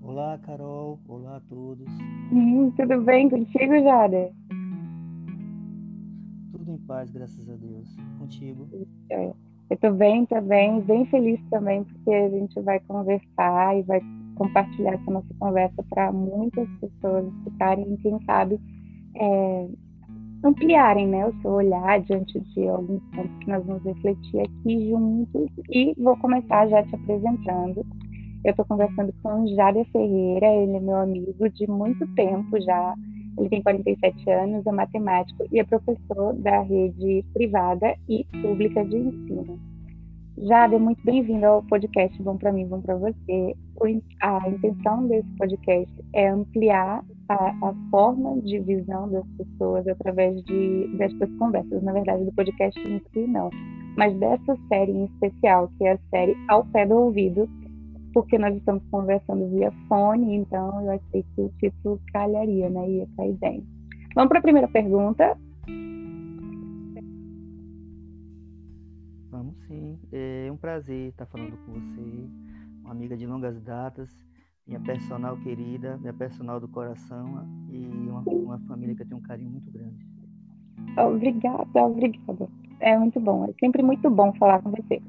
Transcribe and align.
Olá, 0.00 0.38
Carol. 0.38 1.00
Olá 1.08 1.36
a 1.38 1.40
todos. 1.40 1.88
Hum, 2.32 2.70
tudo 2.76 3.00
bem 3.02 3.28
contigo, 3.28 3.80
Jade? 3.82 4.32
Tudo 6.52 6.70
em 6.70 6.78
paz, 6.86 7.10
graças 7.10 7.50
a 7.50 7.56
Deus. 7.56 7.96
Contigo? 8.18 8.68
Eu 9.10 9.76
tô 9.78 9.90
bem 9.92 10.24
também, 10.26 10.80
bem 10.82 11.04
feliz 11.06 11.40
também, 11.50 11.82
porque 11.82 12.10
a 12.10 12.30
gente 12.30 12.60
vai 12.60 12.78
conversar 12.80 13.76
e 13.76 13.82
vai 13.82 14.00
compartilhar 14.36 14.94
essa 14.94 15.10
nossa 15.10 15.34
conversa 15.40 15.82
para 15.90 16.12
muitas 16.12 16.68
pessoas 16.80 17.26
escutarem 17.38 17.96
quem 17.96 18.22
sabe, 18.24 18.60
é, 19.16 19.68
ampliarem 20.44 21.08
né, 21.08 21.26
o 21.26 21.34
seu 21.40 21.52
olhar 21.52 22.00
diante 22.02 22.38
de 22.38 22.68
alguns 22.68 23.02
pontos 23.14 23.38
que 23.38 23.48
nós 23.48 23.64
vamos 23.64 23.82
refletir 23.82 24.40
aqui 24.40 24.90
juntos. 24.90 25.50
E 25.70 25.94
vou 25.98 26.16
começar 26.18 26.68
já 26.68 26.82
te 26.82 26.94
apresentando. 26.94 27.84
Eu 28.44 28.50
estou 28.50 28.64
conversando 28.66 29.12
com 29.22 29.46
Jádia 29.56 29.86
Ferreira, 29.86 30.46
ele 30.46 30.76
é 30.76 30.80
meu 30.80 30.96
amigo 30.96 31.48
de 31.48 31.66
muito 31.66 32.06
tempo 32.14 32.60
já. 32.60 32.94
Ele 33.38 33.48
tem 33.48 33.62
47 33.62 34.30
anos, 34.30 34.66
é 34.66 34.70
matemático 34.70 35.44
e 35.50 35.58
é 35.58 35.64
professor 35.64 36.34
da 36.34 36.60
rede 36.60 37.24
privada 37.32 37.96
e 38.08 38.24
pública 38.42 38.84
de 38.84 38.96
ensino. 38.96 39.58
Jade, 40.36 40.76
muito 40.76 41.02
bem-vindo 41.04 41.46
ao 41.46 41.62
podcast 41.62 42.20
Bom 42.22 42.36
para 42.36 42.52
mim, 42.52 42.66
bom 42.66 42.80
para 42.80 42.96
você. 42.96 43.56
A 44.20 44.48
intenção 44.48 45.06
desse 45.06 45.28
podcast 45.38 46.04
é 46.12 46.28
ampliar 46.28 47.02
a, 47.28 47.68
a, 47.68 47.74
forma 47.90 48.40
de 48.42 48.58
visão 48.60 49.10
das 49.10 49.26
pessoas 49.36 49.86
através 49.88 50.42
de 50.44 50.88
destas 50.96 51.30
conversas. 51.38 51.82
Na 51.82 51.92
verdade, 51.92 52.24
do 52.24 52.32
podcast 52.32 52.78
em 52.80 53.00
si, 53.12 53.26
não. 53.26 53.50
Mas 53.96 54.16
dessa 54.18 54.56
série 54.68 54.92
em 54.92 55.04
especial, 55.04 55.70
que 55.78 55.84
é 55.84 55.92
a 55.92 55.98
série 56.10 56.36
Ao 56.48 56.64
Pé 56.66 56.86
do 56.86 56.96
Ouvido, 56.96 57.48
porque 58.12 58.38
nós 58.38 58.54
estamos 58.56 58.82
conversando 58.90 59.48
via 59.50 59.72
fone, 59.88 60.36
então 60.36 60.80
eu 60.82 60.90
achei 60.92 61.24
que 61.34 61.40
o 61.40 61.48
título 61.58 62.00
calharia, 62.12 62.68
né? 62.70 62.88
Ia 62.88 63.08
cair 63.16 63.34
bem. 63.34 63.66
Vamos 64.14 64.28
para 64.28 64.38
a 64.38 64.42
primeira 64.42 64.68
pergunta. 64.68 65.36
Vamos 69.30 69.56
sim. 69.66 69.98
É 70.12 70.48
um 70.50 70.56
prazer 70.56 71.08
estar 71.08 71.26
falando 71.26 71.56
com 71.66 71.72
você, 71.72 72.28
uma 72.82 72.92
amiga 72.92 73.16
de 73.16 73.26
longas 73.26 73.60
datas, 73.60 74.08
minha 74.66 74.80
personal 74.80 75.36
querida, 75.38 75.96
minha 75.98 76.12
personal 76.12 76.58
do 76.58 76.68
coração 76.68 77.46
e 77.70 77.86
uma, 78.08 78.22
uma 78.22 78.58
família 78.60 78.94
que 78.94 79.02
eu 79.02 79.06
tenho 79.06 79.20
um 79.20 79.22
carinho 79.22 79.50
muito 79.50 79.70
grande. 79.70 80.06
Obrigada, 80.96 81.84
obrigada. 81.84 82.48
É 82.80 82.98
muito 82.98 83.20
bom, 83.20 83.44
é 83.44 83.52
sempre 83.60 83.82
muito 83.82 84.10
bom 84.10 84.32
falar 84.34 84.62
com 84.62 84.70
você. 84.70 85.02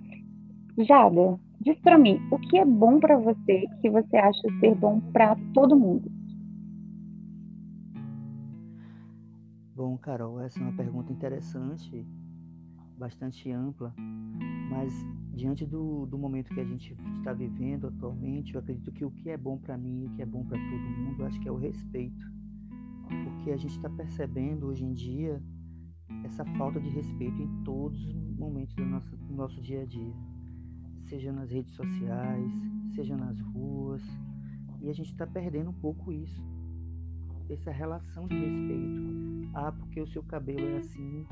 Jada, 0.80 1.40
diz 1.62 1.80
para 1.80 1.98
mim, 1.98 2.20
o 2.32 2.38
que 2.38 2.58
é 2.58 2.66
bom 2.66 3.00
para 3.00 3.18
você 3.18 3.66
que 3.82 3.90
você 3.90 4.18
acha 4.18 4.42
ser 4.60 4.76
bom 4.76 5.00
para 5.14 5.36
todo 5.54 5.76
mundo? 5.76 6.12
Bom, 9.74 9.98
Carol, 9.98 10.40
essa 10.42 10.60
é 10.60 10.64
uma 10.64 10.74
pergunta 10.74 11.12
interessante 11.12 12.06
bastante 12.98 13.52
ampla, 13.52 13.94
mas 14.70 14.94
diante 15.34 15.66
do, 15.66 16.06
do 16.06 16.18
momento 16.18 16.54
que 16.54 16.60
a 16.60 16.66
gente 16.66 16.96
está 17.18 17.34
vivendo 17.34 17.88
atualmente, 17.88 18.54
eu 18.54 18.60
acredito 18.60 18.92
que 18.92 19.06
o 19.06 19.12
que 19.12 19.30
é 19.30 19.38
bom 19.38 19.58
para 19.58 19.78
mim, 19.78 20.06
o 20.06 20.10
que 20.12 20.22
é 20.22 20.26
bom 20.26 20.46
para 20.46 20.58
todo 20.58 20.98
mundo, 21.04 21.26
acho 21.26 21.40
que 21.40 21.48
é 21.48 21.52
o 21.52 21.58
respeito, 21.58 22.26
porque 23.24 23.52
a 23.52 23.58
gente 23.58 23.76
está 23.76 23.90
percebendo 23.90 24.68
hoje 24.68 24.84
em 24.84 24.94
dia 24.94 25.42
essa 26.24 26.46
falta 26.58 26.80
de 26.80 26.90
respeito 26.90 27.42
em 27.42 27.64
todos 27.64 28.00
os 28.06 28.38
momentos 28.38 28.74
do 28.76 28.86
nosso, 28.86 29.16
do 29.18 29.34
nosso 29.34 29.62
dia 29.62 29.82
a 29.82 29.86
dia, 29.86 30.14
seja 31.04 31.32
nas 31.32 31.52
redes 31.52 31.74
sociais, 31.74 32.52
seja 32.94 33.16
nas 33.18 33.40
ruas, 33.40 34.02
e 34.82 34.90
a 34.90 34.94
gente 34.94 35.12
está 35.12 35.28
perdendo 35.28 35.70
um 35.70 35.74
pouco 35.74 36.12
isso 36.12 36.55
essa 37.50 37.72
relação 37.72 38.28
de 38.28 38.36
respeito. 38.36 39.06
Ah, 39.54 39.72
porque 39.72 40.02
o 40.02 40.08
seu 40.08 40.22
cabelo 40.24 40.68
é 40.68 40.78
assim, 40.78 41.26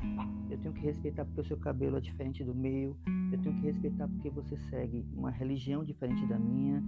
eu 0.48 0.56
tenho 0.58 0.72
que 0.72 0.80
respeitar 0.80 1.26
porque 1.26 1.42
o 1.42 1.44
seu 1.44 1.58
cabelo 1.58 1.98
é 1.98 2.00
diferente 2.00 2.42
do 2.42 2.54
meu, 2.54 2.96
eu 3.30 3.38
tenho 3.38 3.54
que 3.56 3.66
respeitar 3.66 4.08
porque 4.08 4.30
você 4.30 4.56
segue 4.70 5.04
uma 5.14 5.30
religião 5.30 5.84
diferente 5.84 6.24
da 6.26 6.38
minha, 6.38 6.82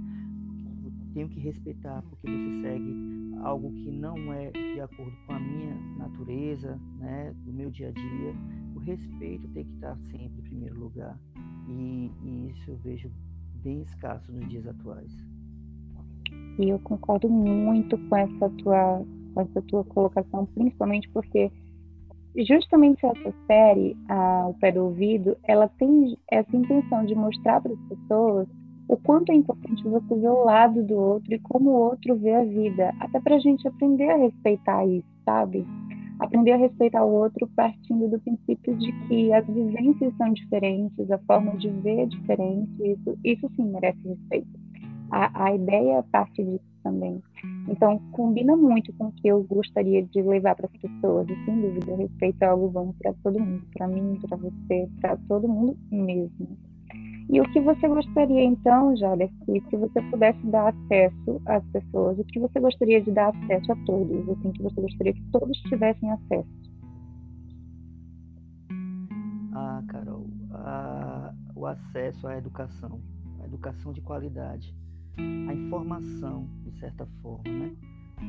eu 0.83 0.93
tenho 1.13 1.29
que 1.29 1.39
respeitar 1.39 2.03
porque 2.09 2.27
você 2.27 2.63
segue 2.63 3.17
algo 3.43 3.71
que 3.71 3.91
não 3.91 4.33
é 4.33 4.51
de 4.51 4.81
acordo 4.81 5.13
com 5.27 5.33
a 5.35 5.39
minha 5.39 5.75
natureza, 5.99 6.81
né, 6.99 7.35
do 7.45 7.53
meu 7.53 7.71
dia 7.71 7.89
a 7.89 7.93
dia. 7.93 8.35
O 8.75 8.79
respeito 8.79 9.47
tem 9.49 9.65
que 9.65 9.75
estar 9.75 9.97
sempre 10.11 10.39
em 10.39 10.43
primeiro 10.43 10.79
lugar. 10.79 11.19
E, 11.69 12.11
e 12.23 12.51
isso 12.51 12.71
eu 12.71 12.77
vejo 12.79 13.11
bem 13.63 13.83
escasso 13.83 14.31
nos 14.33 14.49
dias 14.49 14.67
atuais. 14.67 15.13
E 16.59 16.69
eu 16.71 16.79
concordo 16.79 17.29
muito 17.29 17.99
com 18.09 18.17
essa 18.17 18.49
tua 18.51 19.05
essa 19.41 19.63
tua 19.63 19.85
colocação, 19.85 20.47
principalmente 20.47 21.09
porque 21.11 21.51
justamente 22.45 23.05
essa 23.05 23.35
série, 23.47 23.97
a, 24.09 24.49
O 24.49 24.55
Pé 24.55 24.73
do 24.73 24.85
Ouvido, 24.85 25.37
ela 25.45 25.69
tem 25.69 26.17
essa 26.31 26.57
intenção 26.57 27.05
de 27.05 27.15
mostrar 27.15 27.61
para 27.61 27.73
as 27.73 27.81
pessoas 27.89 28.49
o 28.89 28.97
quanto 28.97 29.33
é 29.33 29.35
importante 29.35 29.83
você 29.83 30.15
ver 30.15 30.29
o 30.29 30.45
lado 30.45 30.83
do 30.83 30.95
outro 30.95 31.35
e 31.35 31.39
como 31.41 31.71
o 31.71 31.81
outro 31.91 32.15
vê 32.17 32.35
a 32.35 32.45
vida, 32.45 32.95
até 33.01 33.21
para 33.21 33.37
a 33.37 33.39
gente 33.39 33.67
aprender 33.67 34.09
a 34.11 34.17
respeitar 34.17 34.87
isso, 34.87 35.09
sabe? 35.25 35.67
Aprender 36.21 36.53
a 36.53 36.57
respeitar 36.57 37.05
o 37.05 37.13
outro 37.13 37.49
partindo 37.57 38.09
do 38.09 38.19
princípio 38.21 38.77
de 38.77 38.93
que 39.07 39.33
as 39.33 39.47
vivências 39.47 40.17
são 40.17 40.33
diferentes, 40.33 41.11
a 41.11 41.19
forma 41.19 41.57
de 41.57 41.69
ver 41.69 42.01
é 42.01 42.07
diferente, 42.07 42.71
isso, 42.81 43.19
isso 43.25 43.51
sim 43.57 43.65
merece 43.65 43.99
respeito. 44.07 44.49
A, 45.11 45.47
a 45.47 45.55
ideia 45.55 46.05
parte 46.11 46.43
disso 46.45 46.65
também. 46.83 47.21
Então, 47.69 47.99
combina 48.13 48.57
muito 48.57 48.93
com 48.95 49.07
o 49.07 49.13
que 49.13 49.27
eu 49.29 49.43
gostaria 49.45 50.03
de 50.03 50.23
levar 50.23 50.55
para 50.55 50.67
as 50.67 50.81
pessoas. 50.81 51.29
E, 51.29 51.45
sem 51.45 51.61
dúvida, 51.61 51.97
respeito 51.97 52.43
é 52.43 52.47
algo 52.47 52.69
bom 52.69 52.93
para 53.01 53.13
todo 53.23 53.41
mundo, 53.41 53.63
para 53.75 53.89
mim, 53.89 54.19
para 54.21 54.37
você, 54.37 54.89
para 55.01 55.17
todo 55.29 55.49
mundo 55.49 55.77
mesmo. 55.91 56.57
E 57.29 57.41
o 57.41 57.53
que 57.53 57.61
você 57.61 57.89
gostaria, 57.89 58.45
então, 58.45 58.97
Jada, 58.97 59.29
que 59.45 59.61
se 59.69 59.77
você 59.77 60.01
pudesse 60.11 60.47
dar 60.47 60.69
acesso 60.69 61.43
às 61.47 61.65
pessoas, 61.67 62.19
o 62.21 62.25
que 62.25 62.39
você 62.39 62.61
gostaria 62.61 63.03
de 63.03 63.11
dar 63.11 63.31
acesso 63.31 63.73
a 63.73 63.77
todos? 63.85 64.29
Assim, 64.29 64.53
que 64.53 64.63
você 64.63 64.81
gostaria 64.81 65.13
que 65.13 65.25
todos 65.33 65.59
tivessem 65.63 66.13
acesso? 66.13 66.49
Ah, 69.53 69.83
Carol, 69.89 70.27
a, 70.53 71.35
o 71.57 71.67
acesso 71.67 72.29
à 72.29 72.39
educação, 72.39 73.01
a 73.43 73.47
educação 73.47 73.93
de 73.93 74.01
qualidade 74.03 74.73
a 75.19 75.55
informação, 75.55 76.49
de 76.65 76.73
certa 76.79 77.07
forma, 77.23 77.49
né? 77.49 77.77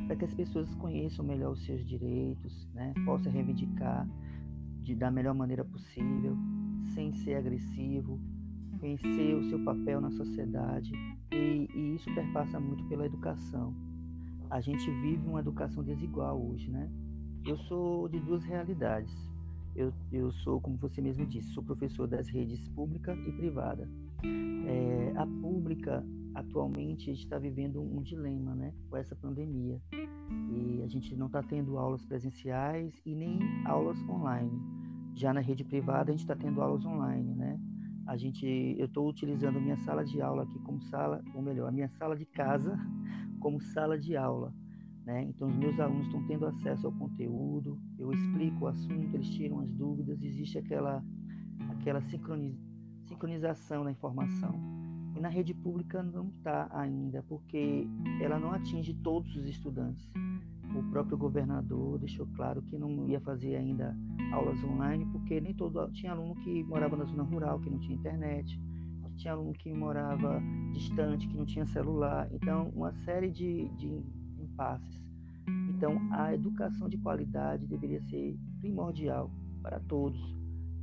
para 0.05 0.15
que 0.15 0.25
as 0.25 0.33
pessoas 0.33 0.73
conheçam 0.75 1.25
melhor 1.25 1.51
os 1.51 1.65
seus 1.65 1.85
direitos, 1.85 2.67
né? 2.73 2.93
possam 3.05 3.31
reivindicar 3.31 4.07
de, 4.81 4.95
da 4.95 5.11
melhor 5.11 5.33
maneira 5.33 5.63
possível, 5.63 6.35
sem 6.93 7.13
ser 7.13 7.35
agressivo, 7.35 8.19
conhecer 8.79 9.35
o 9.35 9.49
seu 9.49 9.63
papel 9.63 9.99
na 9.99 10.11
sociedade 10.11 10.91
e, 11.31 11.67
e 11.73 11.95
isso 11.95 12.13
perpassa 12.13 12.59
muito 12.59 12.83
pela 12.85 13.05
educação. 13.05 13.73
A 14.49 14.61
gente 14.61 14.89
vive 15.01 15.27
uma 15.27 15.39
educação 15.39 15.83
desigual 15.83 16.41
hoje, 16.41 16.69
né? 16.69 16.89
Eu 17.45 17.57
sou 17.57 18.07
de 18.07 18.19
duas 18.19 18.43
realidades. 18.43 19.13
Eu, 19.75 19.93
eu 20.11 20.31
sou, 20.31 20.59
como 20.61 20.77
você 20.77 21.01
mesmo 21.01 21.25
disse, 21.25 21.49
sou 21.53 21.63
professor 21.63 22.07
das 22.07 22.27
redes 22.27 22.67
pública 22.69 23.13
e 23.13 23.31
privada. 23.33 23.89
É, 24.23 25.13
a 25.17 25.25
pública 25.25 26.03
atualmente 26.37 27.09
está 27.09 27.39
vivendo 27.39 27.81
um 27.81 28.01
dilema, 28.01 28.53
né, 28.53 28.71
com 28.89 28.97
essa 28.97 29.15
pandemia. 29.15 29.81
E 29.91 30.83
a 30.83 30.87
gente 30.87 31.15
não 31.15 31.25
está 31.25 31.41
tendo 31.41 31.79
aulas 31.79 32.05
presenciais 32.05 33.01
e 33.03 33.15
nem 33.15 33.39
aulas 33.65 33.97
online. 34.07 34.51
Já 35.15 35.33
na 35.33 35.39
rede 35.39 35.63
privada 35.63 36.11
a 36.11 36.13
gente 36.13 36.21
está 36.21 36.35
tendo 36.35 36.61
aulas 36.61 36.85
online, 36.85 37.33
né? 37.33 37.59
A 38.05 38.15
gente, 38.15 38.45
eu 38.77 38.85
estou 38.85 39.09
utilizando 39.09 39.59
minha 39.59 39.77
sala 39.77 40.05
de 40.05 40.21
aula 40.21 40.43
aqui 40.43 40.59
como 40.59 40.79
sala, 40.83 41.21
ou 41.33 41.41
melhor, 41.41 41.67
a 41.67 41.71
minha 41.71 41.89
sala 41.89 42.15
de 42.15 42.25
casa 42.25 42.77
como 43.41 43.59
sala 43.59 43.97
de 43.99 44.15
aula. 44.15 44.53
Né? 45.05 45.23
Então, 45.23 45.47
os 45.47 45.55
meus 45.55 45.79
alunos 45.79 46.05
estão 46.05 46.25
tendo 46.27 46.45
acesso 46.45 46.85
ao 46.85 46.93
conteúdo, 46.93 47.79
eu 47.97 48.11
explico 48.13 48.65
o 48.65 48.67
assunto, 48.67 49.15
eles 49.15 49.29
tiram 49.29 49.59
as 49.59 49.73
dúvidas, 49.73 50.21
existe 50.21 50.57
aquela, 50.59 51.03
aquela 51.69 52.01
sincronização 53.07 53.83
da 53.83 53.91
informação. 53.91 54.86
E 55.17 55.19
na 55.19 55.29
rede 55.29 55.51
pública 55.51 56.03
não 56.03 56.27
está 56.27 56.69
ainda, 56.71 57.23
porque 57.27 57.87
ela 58.21 58.37
não 58.37 58.51
atinge 58.51 58.93
todos 58.93 59.35
os 59.35 59.47
estudantes. 59.47 60.07
O 60.75 60.83
próprio 60.91 61.17
governador 61.17 61.97
deixou 61.97 62.27
claro 62.35 62.61
que 62.61 62.77
não 62.77 63.09
ia 63.09 63.19
fazer 63.21 63.55
ainda 63.55 63.97
aulas 64.31 64.63
online, 64.63 65.07
porque 65.07 65.41
nem 65.41 65.55
todo 65.55 65.91
tinha 65.91 66.11
aluno 66.11 66.35
que 66.35 66.63
morava 66.65 66.95
na 66.95 67.05
zona 67.05 67.23
rural, 67.23 67.59
que 67.59 67.67
não 67.67 67.79
tinha 67.79 67.97
internet, 67.97 68.61
tinha 69.17 69.33
aluno 69.33 69.53
que 69.53 69.73
morava 69.73 70.39
distante, 70.71 71.27
que 71.27 71.35
não 71.35 71.45
tinha 71.45 71.65
celular. 71.65 72.29
Então, 72.31 72.69
uma 72.75 72.93
série 73.03 73.31
de, 73.31 73.69
de 73.69 74.03
impasses. 74.39 75.01
Então, 75.69 75.99
a 76.11 76.31
educação 76.31 76.87
de 76.87 76.97
qualidade 76.99 77.65
deveria 77.65 78.01
ser 78.03 78.37
primordial 78.59 79.31
para 79.63 79.79
todos, 79.79 80.21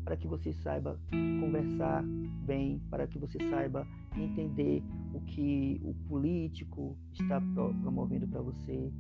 para 0.04 0.16
que 0.16 0.26
você 0.26 0.52
saiba 0.52 0.98
conversar 1.40 2.02
bem, 2.44 2.82
para 2.90 3.06
que 3.06 3.16
você 3.16 3.38
saiba 3.48 3.86
entender 4.22 4.82
o 5.12 5.20
que 5.20 5.80
o 5.82 5.94
político 6.08 6.96
está 7.12 7.40
promovendo 7.40 8.26
para 8.28 8.40
você, 8.40 8.92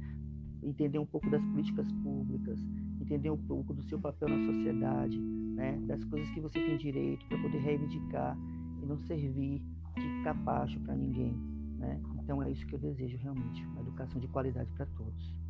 entender 0.62 0.98
um 0.98 1.06
pouco 1.06 1.28
das 1.30 1.44
políticas 1.44 1.90
públicas, 1.92 2.58
entender 3.00 3.30
um 3.30 3.36
pouco 3.36 3.74
do 3.74 3.82
seu 3.82 3.98
papel 3.98 4.28
na 4.28 4.52
sociedade, 4.52 5.18
né, 5.18 5.78
das 5.86 6.02
coisas 6.04 6.28
que 6.30 6.40
você 6.40 6.58
tem 6.60 6.76
direito 6.78 7.26
para 7.26 7.38
poder 7.40 7.58
reivindicar 7.58 8.36
e 8.82 8.86
não 8.86 8.98
servir 8.98 9.62
de 9.96 10.24
capacho 10.24 10.80
para 10.80 10.96
ninguém, 10.96 11.32
né? 11.78 12.00
Então 12.22 12.42
é 12.42 12.50
isso 12.50 12.66
que 12.66 12.74
eu 12.74 12.78
desejo 12.78 13.16
realmente, 13.18 13.64
uma 13.66 13.82
educação 13.82 14.20
de 14.20 14.26
qualidade 14.28 14.72
para 14.72 14.86
todos. 14.86 15.43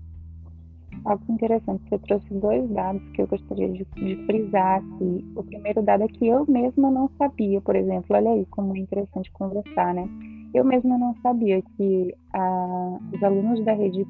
Algo 1.05 1.25
interessante, 1.29 1.83
você 1.89 1.99
trouxe 1.99 2.35
dois 2.35 2.69
dados 2.71 3.03
que 3.11 3.23
eu 3.23 3.27
gostaria 3.27 3.69
de, 3.69 3.87
de, 3.97 4.17
frisar 4.27 4.79
aqui. 4.79 5.25
O 5.37 5.43
primeiro 5.43 5.83
dado 5.83 6.05
é 6.05 6.09
que 6.09 6.27
eu 6.27 6.47
mesma 6.49 6.91
não 6.91 7.11
sabia, 7.19 7.61
por 7.61 7.77
exemplo, 7.77 8.17
olha 8.17 8.31
aí 8.31 8.47
como 8.47 8.77
é 8.77 8.81
interessante 8.81 9.31
conversar, 9.33 9.95
né? 9.95 10.09
Eu 10.55 10.65
mesma 10.65 10.97
não 10.97 11.15
sabia 11.23 11.61
que 11.77 12.15
ah, 12.33 12.99
os 13.13 13.23
alunos 13.23 13.65
da 13.65 13.75
rede 13.75 14.07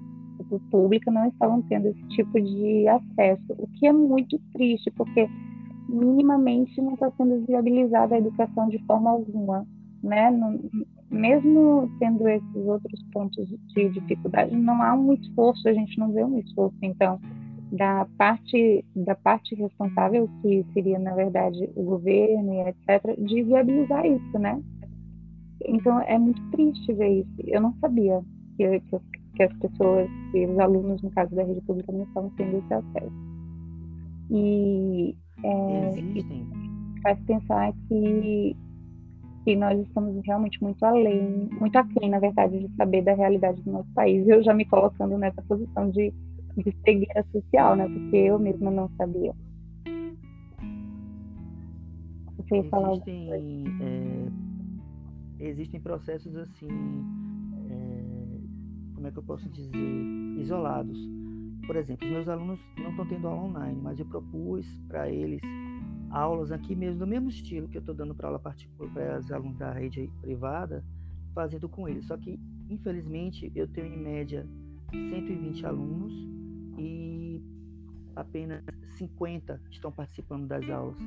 pública 0.70 1.10
não 1.10 1.26
estavam 1.26 1.62
tendo 1.62 1.88
esse 1.88 2.08
tipo 2.08 2.40
de 2.40 2.86
acesso, 2.88 3.54
o 3.58 3.66
que 3.66 3.86
é 3.86 3.92
muito 3.92 4.38
triste, 4.52 4.90
porque 4.90 5.28
minimamente 5.88 6.80
não 6.80 6.94
está 6.94 7.10
sendo 7.12 7.44
viabilizada 7.46 8.14
a 8.14 8.18
educação 8.18 8.68
de 8.68 8.78
forma 8.86 9.10
alguma, 9.10 9.66
né? 10.04 10.30
Não, 10.30 10.60
mesmo 11.10 11.90
tendo 11.98 12.28
esses 12.28 12.56
outros 12.56 13.02
pontos 13.12 13.48
de 13.48 13.88
dificuldade, 13.90 14.54
não 14.54 14.82
há 14.82 14.94
um 14.94 15.12
esforço, 15.14 15.68
a 15.68 15.72
gente 15.72 15.98
não 15.98 16.12
vê 16.12 16.24
um 16.24 16.38
esforço, 16.38 16.76
então, 16.82 17.20
da 17.72 18.06
parte 18.18 18.84
da 18.94 19.14
parte 19.14 19.54
responsável, 19.54 20.28
que 20.42 20.64
seria, 20.72 20.98
na 20.98 21.14
verdade, 21.14 21.68
o 21.74 21.82
governo 21.82 22.52
e 22.54 22.68
etc., 22.68 23.18
de 23.18 23.42
viabilizar 23.42 24.06
isso, 24.06 24.38
né? 24.38 24.62
Então, 25.66 26.00
é 26.02 26.18
muito 26.18 26.42
triste 26.50 26.92
ver 26.92 27.20
isso. 27.20 27.34
Eu 27.46 27.60
não 27.60 27.74
sabia 27.80 28.22
que, 28.56 28.80
que, 28.80 29.00
que 29.34 29.42
as 29.42 29.52
pessoas, 29.58 30.08
que 30.30 30.46
os 30.46 30.58
alunos, 30.58 31.02
no 31.02 31.10
caso 31.10 31.34
da 31.34 31.42
rede 31.42 31.60
pública, 31.62 31.90
não 31.90 32.04
estavam 32.04 32.30
tendo 32.36 32.58
esse 32.58 32.74
acesso. 32.74 33.34
E 34.30 35.16
é, 35.42 35.90
faz 37.02 37.18
pensar 37.20 37.72
que 37.88 38.56
que 39.44 39.54
nós 39.54 39.78
estamos 39.78 40.18
realmente 40.24 40.60
muito 40.62 40.82
além, 40.84 41.48
muito 41.60 41.76
aquém, 41.76 42.08
na 42.08 42.18
verdade, 42.18 42.66
de 42.66 42.74
saber 42.76 43.02
da 43.02 43.14
realidade 43.14 43.60
do 43.62 43.70
nosso 43.70 43.92
país. 43.92 44.26
Eu 44.26 44.42
já 44.42 44.54
me 44.54 44.64
colocando 44.64 45.18
nessa 45.18 45.42
posição 45.42 45.90
de, 45.90 46.12
de 46.56 46.76
cegueira 46.84 47.24
social, 47.30 47.76
né? 47.76 47.86
Porque 47.86 48.16
eu 48.16 48.38
mesma 48.38 48.70
não 48.70 48.88
sabia. 48.96 49.34
Você 52.38 52.56
ia 52.56 52.64
falar 52.64 52.92
existem, 52.92 53.64
é, 53.80 54.28
existem 55.40 55.80
processos 55.80 56.34
assim, 56.36 56.68
é, 57.70 58.94
como 58.94 59.06
é 59.06 59.10
que 59.10 59.18
eu 59.18 59.22
posso 59.22 59.48
dizer, 59.50 60.40
isolados. 60.40 60.98
Por 61.66 61.76
exemplo, 61.76 62.06
os 62.06 62.12
meus 62.12 62.28
alunos 62.28 62.60
não 62.78 62.90
estão 62.90 63.06
tendo 63.06 63.28
aula 63.28 63.44
online, 63.44 63.80
mas 63.82 63.98
eu 63.98 64.06
propus 64.06 64.66
para 64.88 65.10
eles 65.10 65.40
aulas 66.14 66.52
aqui 66.52 66.76
mesmo, 66.76 67.00
do 67.00 67.06
mesmo 67.06 67.28
estilo 67.28 67.68
que 67.68 67.76
eu 67.76 67.80
estou 67.80 67.94
dando 67.94 68.14
para 68.14 68.28
aula 68.28 68.38
particular 68.38 68.88
para 68.92 69.18
os 69.18 69.32
alunos 69.32 69.58
da 69.58 69.72
rede 69.72 70.08
privada, 70.20 70.84
fazendo 71.34 71.68
com 71.68 71.88
eles. 71.88 72.06
Só 72.06 72.16
que, 72.16 72.38
infelizmente, 72.70 73.50
eu 73.54 73.66
tenho 73.66 73.88
em 73.92 73.98
média 73.98 74.46
120 74.92 75.66
alunos 75.66 76.12
e 76.78 77.42
apenas 78.14 78.62
50 78.96 79.60
estão 79.70 79.90
participando 79.90 80.46
das 80.46 80.68
aulas, 80.70 80.98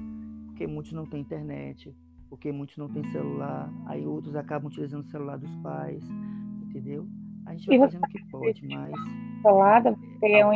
porque 0.48 0.68
muitos 0.68 0.92
não 0.92 1.06
têm 1.06 1.22
internet, 1.22 1.96
porque 2.30 2.52
muitos 2.52 2.76
não 2.76 2.90
têm 2.90 3.04
celular, 3.12 3.72
aí 3.86 4.06
outros 4.06 4.36
acabam 4.36 4.68
utilizando 4.68 5.06
o 5.06 5.10
celular 5.10 5.38
dos 5.38 5.56
pais, 5.58 6.04
entendeu? 6.64 7.08
A 7.46 7.54
gente 7.54 7.68
vai 7.68 7.80
fazendo 7.80 8.04
o 8.04 8.08
que 8.10 8.26
pode, 8.30 8.68
mas. 8.68 8.92
Você 10.20 10.32
é 10.34 10.46
um 10.46 10.52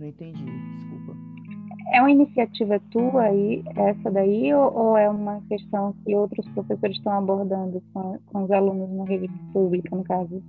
não 0.00 0.06
entendi, 0.06 0.44
desculpa. 0.44 1.16
É 1.92 2.00
uma 2.00 2.10
iniciativa 2.10 2.80
tua 2.90 3.22
aí, 3.24 3.62
essa 3.76 4.10
daí, 4.10 4.52
ou, 4.54 4.72
ou 4.72 4.96
é 4.96 5.08
uma 5.08 5.40
questão 5.42 5.92
que 6.04 6.14
outros 6.14 6.48
professores 6.48 6.96
estão 6.96 7.12
abordando 7.12 7.82
com, 7.92 8.18
com 8.26 8.44
os 8.44 8.50
alunos 8.50 8.90
na 8.90 9.04
rede 9.04 9.28
pública, 9.52 9.94
no 9.94 10.02
caso? 10.04 10.42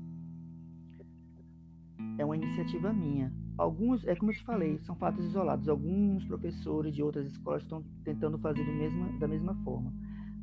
É 2.18 2.24
uma 2.24 2.36
iniciativa 2.36 2.94
minha. 2.94 3.34
Alguns, 3.58 4.06
é 4.08 4.16
como 4.16 4.32
eu 4.32 4.36
te 4.36 4.44
falei, 4.44 4.80
são 4.80 4.96
fatos 4.96 5.26
isolados. 5.26 5.68
Alguns 5.68 6.24
professores 6.26 6.94
de 6.94 7.04
outras 7.04 7.28
escolas 7.28 7.64
estão 7.64 7.84
tentando 8.04 8.38
fazer 8.40 8.64
do 8.64 8.72
mesma, 8.72 9.08
da 9.20 9.28
mesma 9.28 9.56
forma. 9.64 9.92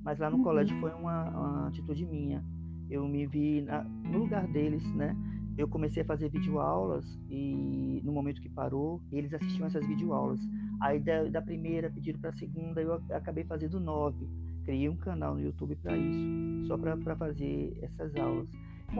Mas 0.05 0.19
lá 0.19 0.29
no 0.29 0.37
uhum. 0.37 0.43
colégio 0.43 0.79
foi 0.81 0.93
uma, 0.93 1.31
uma, 1.31 1.69
atitude 1.69 2.05
minha. 2.07 2.45
Eu 2.91 3.07
me 3.07 3.27
vi 3.27 3.63
na, 3.63 3.85
no 3.85 4.19
lugar 4.19 4.47
deles, 4.49 4.85
né? 4.95 5.17
Eu 5.59 5.67
comecei 5.67 6.03
a 6.03 6.07
fazer 6.07 6.29
videoaulas 6.29 7.05
e 7.29 8.01
no 8.05 8.13
momento 8.13 8.41
que 8.41 8.49
parou, 8.49 9.03
eles 9.11 9.35
assistiam 9.35 9.67
essas 9.67 9.85
videoaulas. 9.85 10.41
Aí 10.81 11.01
da, 11.01 11.25
da 11.25 11.43
primeira 11.43 11.91
pediram 11.91 12.21
para 12.21 12.31
a 12.31 12.33
segunda, 12.35 12.81
eu 12.81 12.95
acabei 13.11 13.43
fazendo 13.43 13.81
nove. 13.81 14.25
Criei 14.65 14.89
um 14.89 14.97
canal 14.97 15.35
no 15.35 15.41
YouTube 15.41 15.75
para 15.77 15.97
isso, 15.97 16.67
só 16.69 16.79
para 16.79 17.17
fazer 17.17 17.77
essas 17.83 18.15
aulas. 18.15 18.49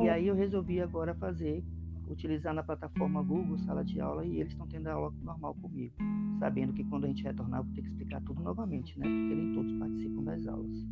E 0.03 0.09
aí 0.09 0.27
eu 0.27 0.35
resolvi 0.35 0.81
agora 0.81 1.15
fazer, 1.15 1.63
utilizar 2.11 2.55
na 2.55 2.63
plataforma 2.63 3.23
Google 3.23 3.59
Sala 3.59 3.85
de 3.85 4.01
Aula 4.01 4.25
e 4.25 4.41
eles 4.41 4.53
estão 4.53 4.67
tendo 4.67 4.89
aula 4.89 5.13
normal 5.23 5.55
comigo, 5.55 5.95
sabendo 6.39 6.73
que 6.73 6.85
quando 6.85 7.05
a 7.05 7.09
gente 7.09 7.23
retornar 7.23 7.61
eu 7.61 7.65
vou 7.65 7.75
ter 7.75 7.83
que 7.83 7.89
explicar 7.89 8.21
tudo 8.23 8.43
novamente, 8.43 8.99
né? 8.99 9.07
Porque 9.07 9.35
nem 9.35 9.55
todos 9.55 9.73
participam 9.79 10.23
das 10.25 10.47
aulas. 10.47 10.89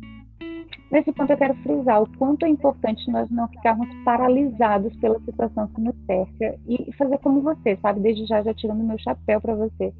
Nesse 0.91 1.11
ponto, 1.11 1.31
eu 1.31 1.37
quero 1.37 1.55
frisar 1.55 2.01
o 2.01 2.17
quanto 2.17 2.45
é 2.45 2.49
importante 2.49 3.11
nós 3.11 3.29
não 3.29 3.47
ficarmos 3.49 3.87
paralisados 4.05 4.95
pela 4.97 5.19
situação 5.19 5.67
que 5.67 5.81
nos 5.81 5.95
cerca 6.05 6.57
e 6.67 6.91
fazer 6.93 7.17
como 7.19 7.41
você, 7.41 7.77
sabe? 7.81 7.99
Desde 7.99 8.25
já, 8.25 8.41
já 8.41 8.53
tirando 8.53 8.83
meu 8.83 8.97
chapéu 8.97 9.41
para 9.41 9.55
você, 9.55 9.93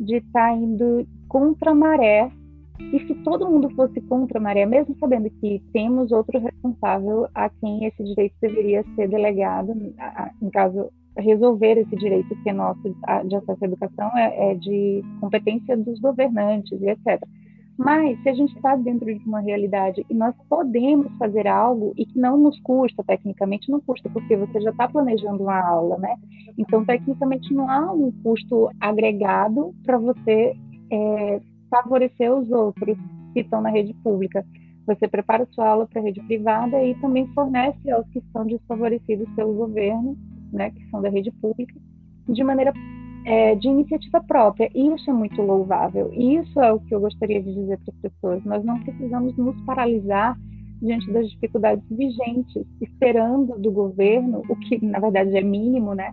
de 0.00 0.16
estar 0.16 0.50
tá 0.50 0.52
indo 0.52 1.06
contra 1.28 1.70
a 1.70 1.74
maré. 1.74 2.30
E 2.80 3.06
se 3.06 3.14
todo 3.22 3.48
mundo 3.48 3.70
fosse 3.70 4.00
contra 4.02 4.38
a 4.38 4.42
maré, 4.42 4.66
mesmo 4.66 4.96
sabendo 4.98 5.30
que 5.30 5.62
temos 5.72 6.10
outro 6.10 6.40
responsável 6.40 7.28
a 7.34 7.48
quem 7.48 7.84
esse 7.84 8.02
direito 8.02 8.34
deveria 8.40 8.84
ser 8.96 9.08
delegado, 9.08 9.72
em 10.42 10.50
caso 10.50 10.90
resolver 11.16 11.78
esse 11.78 11.96
direito 11.96 12.34
que 12.42 12.50
é 12.50 12.52
nosso 12.52 12.82
de 12.82 13.36
acesso 13.36 13.64
à 13.64 13.66
educação 13.66 14.18
é, 14.18 14.50
é 14.50 14.54
de 14.56 15.02
competência 15.20 15.76
dos 15.76 16.00
governantes 16.00 16.80
e 16.82 16.88
etc. 16.88 17.22
Mas 17.76 18.20
se 18.22 18.28
a 18.28 18.34
gente 18.34 18.54
está 18.54 18.76
dentro 18.76 19.06
de 19.06 19.24
uma 19.24 19.40
realidade 19.40 20.04
e 20.08 20.14
nós 20.14 20.34
podemos 20.48 21.12
fazer 21.16 21.46
algo 21.46 21.92
e 21.96 22.06
que 22.06 22.18
não 22.18 22.36
nos 22.36 22.58
custa, 22.60 23.02
tecnicamente 23.02 23.70
não 23.70 23.80
custa, 23.80 24.08
porque 24.10 24.36
você 24.36 24.60
já 24.60 24.70
está 24.70 24.88
planejando 24.88 25.42
uma 25.42 25.60
aula, 25.60 25.98
né? 25.98 26.14
Então, 26.56 26.84
tecnicamente 26.84 27.52
não 27.52 27.68
há 27.68 27.92
um 27.92 28.12
custo 28.22 28.70
agregado 28.80 29.74
para 29.84 29.98
você 29.98 30.54
é, 30.90 31.40
favorecer 31.74 32.32
os 32.32 32.50
outros 32.50 32.96
que 33.32 33.40
estão 33.40 33.60
na 33.60 33.70
rede 33.70 33.92
pública. 33.94 34.44
Você 34.86 35.08
prepara 35.08 35.48
sua 35.52 35.68
aula 35.68 35.86
para 35.86 36.00
a 36.00 36.04
rede 36.04 36.20
privada 36.22 36.82
e 36.84 36.94
também 36.96 37.26
fornece 37.28 37.90
aos 37.90 38.06
que 38.08 38.22
são 38.32 38.46
desfavorecidos 38.46 39.28
pelo 39.34 39.54
governo, 39.54 40.16
né, 40.52 40.70
que 40.70 40.88
são 40.90 41.00
da 41.02 41.08
rede 41.08 41.32
pública, 41.32 41.74
de 42.28 42.44
maneira 42.44 42.72
é, 43.24 43.54
de 43.54 43.66
iniciativa 43.66 44.22
própria. 44.22 44.70
Isso 44.74 45.10
é 45.10 45.12
muito 45.12 45.40
louvável. 45.40 46.12
Isso 46.12 46.60
é 46.60 46.72
o 46.72 46.78
que 46.80 46.94
eu 46.94 47.00
gostaria 47.00 47.42
de 47.42 47.52
dizer 47.52 47.78
para 47.78 47.94
as 47.94 48.00
pessoas. 48.00 48.44
Nós 48.44 48.64
não 48.64 48.78
precisamos 48.80 49.36
nos 49.36 49.58
paralisar 49.62 50.38
diante 50.82 51.10
das 51.10 51.30
dificuldades 51.30 51.84
vigentes, 51.90 52.66
esperando 52.80 53.58
do 53.58 53.72
governo, 53.72 54.42
o 54.48 54.56
que 54.56 54.84
na 54.84 55.00
verdade 55.00 55.34
é 55.36 55.42
mínimo, 55.42 55.94
né? 55.94 56.12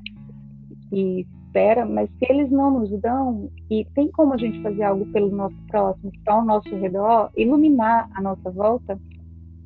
E 0.94 1.26
espera, 1.52 1.86
mas 1.86 2.10
se 2.18 2.32
eles 2.32 2.50
não 2.50 2.80
nos 2.80 2.90
dão, 3.02 3.50
e 3.70 3.86
tem 3.94 4.10
como 4.12 4.34
a 4.34 4.38
gente 4.38 4.62
fazer 4.62 4.84
algo 4.84 5.06
pelo 5.08 5.30
nosso 5.36 5.56
próximo, 5.68 6.12
que 6.12 6.18
está 6.18 6.34
ao 6.34 6.46
nosso 6.46 6.74
redor, 6.76 7.30
iluminar 7.36 8.10
a 8.16 8.22
nossa 8.22 8.50
volta, 8.50 8.98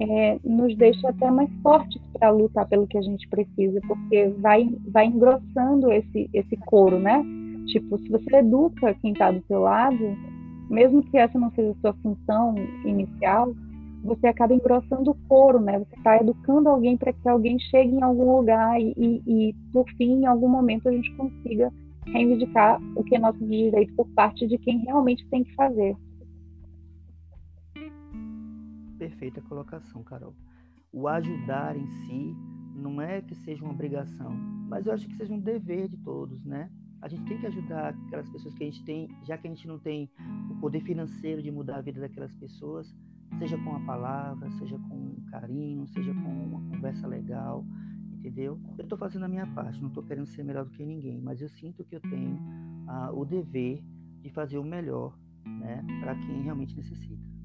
é, 0.02 0.40
nos 0.44 0.76
deixa 0.76 1.08
até 1.08 1.30
mais 1.32 1.50
fortes 1.62 2.02
para 2.14 2.30
lutar 2.32 2.68
pelo 2.68 2.88
que 2.88 2.98
a 2.98 3.02
gente 3.02 3.28
precisa, 3.30 3.80
porque 3.88 4.28
vai, 4.40 4.68
vai 4.92 5.06
engrossando 5.06 5.92
esse, 5.92 6.30
esse 6.34 6.58
coro, 6.66 7.00
né? 7.00 7.24
Tipo, 7.68 7.98
se 8.00 8.10
você 8.10 8.38
educa 8.38 8.94
quem 8.96 9.14
está 9.14 9.32
do 9.32 9.44
seu 9.48 9.62
lado, 9.62 10.18
mesmo 10.70 11.02
que 11.04 11.18
essa 11.18 11.40
não 11.40 11.52
seja 11.52 11.72
a 11.72 11.82
sua 11.82 11.94
função 12.02 12.56
inicial, 12.84 13.54
você 14.06 14.28
acaba 14.28 14.54
engrossando 14.54 15.12
o 15.12 15.16
coro, 15.28 15.60
né? 15.60 15.80
Você 15.80 15.96
está 15.96 16.18
educando 16.18 16.70
alguém 16.70 16.96
para 16.96 17.12
que 17.12 17.28
alguém 17.28 17.58
chegue 17.60 17.92
em 17.92 18.04
algum 18.04 18.38
lugar 18.38 18.80
e, 18.80 18.94
e, 18.96 19.24
e, 19.26 19.54
por 19.74 19.90
fim, 19.98 20.22
em 20.22 20.26
algum 20.26 20.48
momento, 20.48 20.88
a 20.88 20.92
gente 20.92 21.12
consiga 21.16 21.74
reivindicar 22.06 22.80
o 22.96 23.04
que 23.04 23.16
é 23.16 23.20
nosso 23.20 23.44
direito 23.46 23.94
por 23.96 24.08
parte 24.10 24.48
de 24.48 24.58
quem 24.60 24.80
realmente 24.80 25.28
tem 25.30 25.44
que 25.44 25.54
fazer. 25.56 25.98
Perfeita 29.00 29.42
colocação, 29.42 30.04
Carol. 30.04 30.36
O 30.94 31.08
ajudar 31.08 31.76
em 31.76 31.88
si 31.88 32.36
não 32.76 33.02
é 33.02 33.22
que 33.22 33.36
seja 33.36 33.64
uma 33.64 33.74
obrigação, 33.74 34.32
mas 34.70 34.86
eu 34.86 34.94
acho 34.94 35.08
que 35.08 35.16
seja 35.16 35.34
um 35.34 35.40
dever 35.40 35.90
de 35.90 35.98
todos, 35.98 36.46
né? 36.46 36.70
A 37.02 37.08
gente 37.08 37.26
tem 37.26 37.38
que 37.38 37.48
ajudar 37.48 37.90
aquelas 37.90 38.30
pessoas 38.30 38.54
que 38.54 38.64
a 38.64 38.68
gente 38.68 38.84
tem, 38.84 39.10
já 39.24 39.38
que 39.38 39.48
a 39.48 39.50
gente 39.50 39.68
não 39.68 39.78
tem 39.78 40.10
o 40.50 40.56
poder 40.60 40.82
financeiro 40.82 41.42
de 41.42 41.52
mudar 41.52 41.78
a 41.78 41.82
vida 41.82 42.00
daquelas 42.00 42.34
pessoas, 42.34 42.96
seja 43.40 43.58
com 43.58 43.76
a 43.76 43.80
palavra, 43.82 44.50
seja 44.52 44.78
com 44.78 44.96
um 44.96 45.26
carinho, 45.30 45.88
seja 45.88 46.14
com 46.14 46.20
uma 46.20 46.62
conversa 46.70 47.08
legal, 47.08 47.66
entendeu? 48.14 48.60
Eu 48.78 48.84
estou 48.84 48.98
fazendo 48.98 49.26
a 49.26 49.28
minha 49.28 49.48
parte, 49.48 49.82
não 49.82 49.90
estou 49.90 50.04
querendo 50.04 50.28
ser 50.28 50.44
melhor 50.44 50.66
do 50.66 50.72
que 50.72 50.86
ninguém, 50.86 51.22
mas 51.22 51.42
eu 51.42 51.50
sinto 51.50 51.84
que 51.84 51.96
eu 51.96 52.02
tenho 52.02 52.40
ah, 52.88 53.12
o 53.14 53.26
dever 53.26 53.84
de 54.22 54.30
fazer 54.32 54.58
o 54.58 54.64
melhor, 54.64 55.14
né, 55.46 55.84
para 56.02 56.16
quem 56.16 56.42
realmente 56.42 56.76
necessita. 56.76 57.36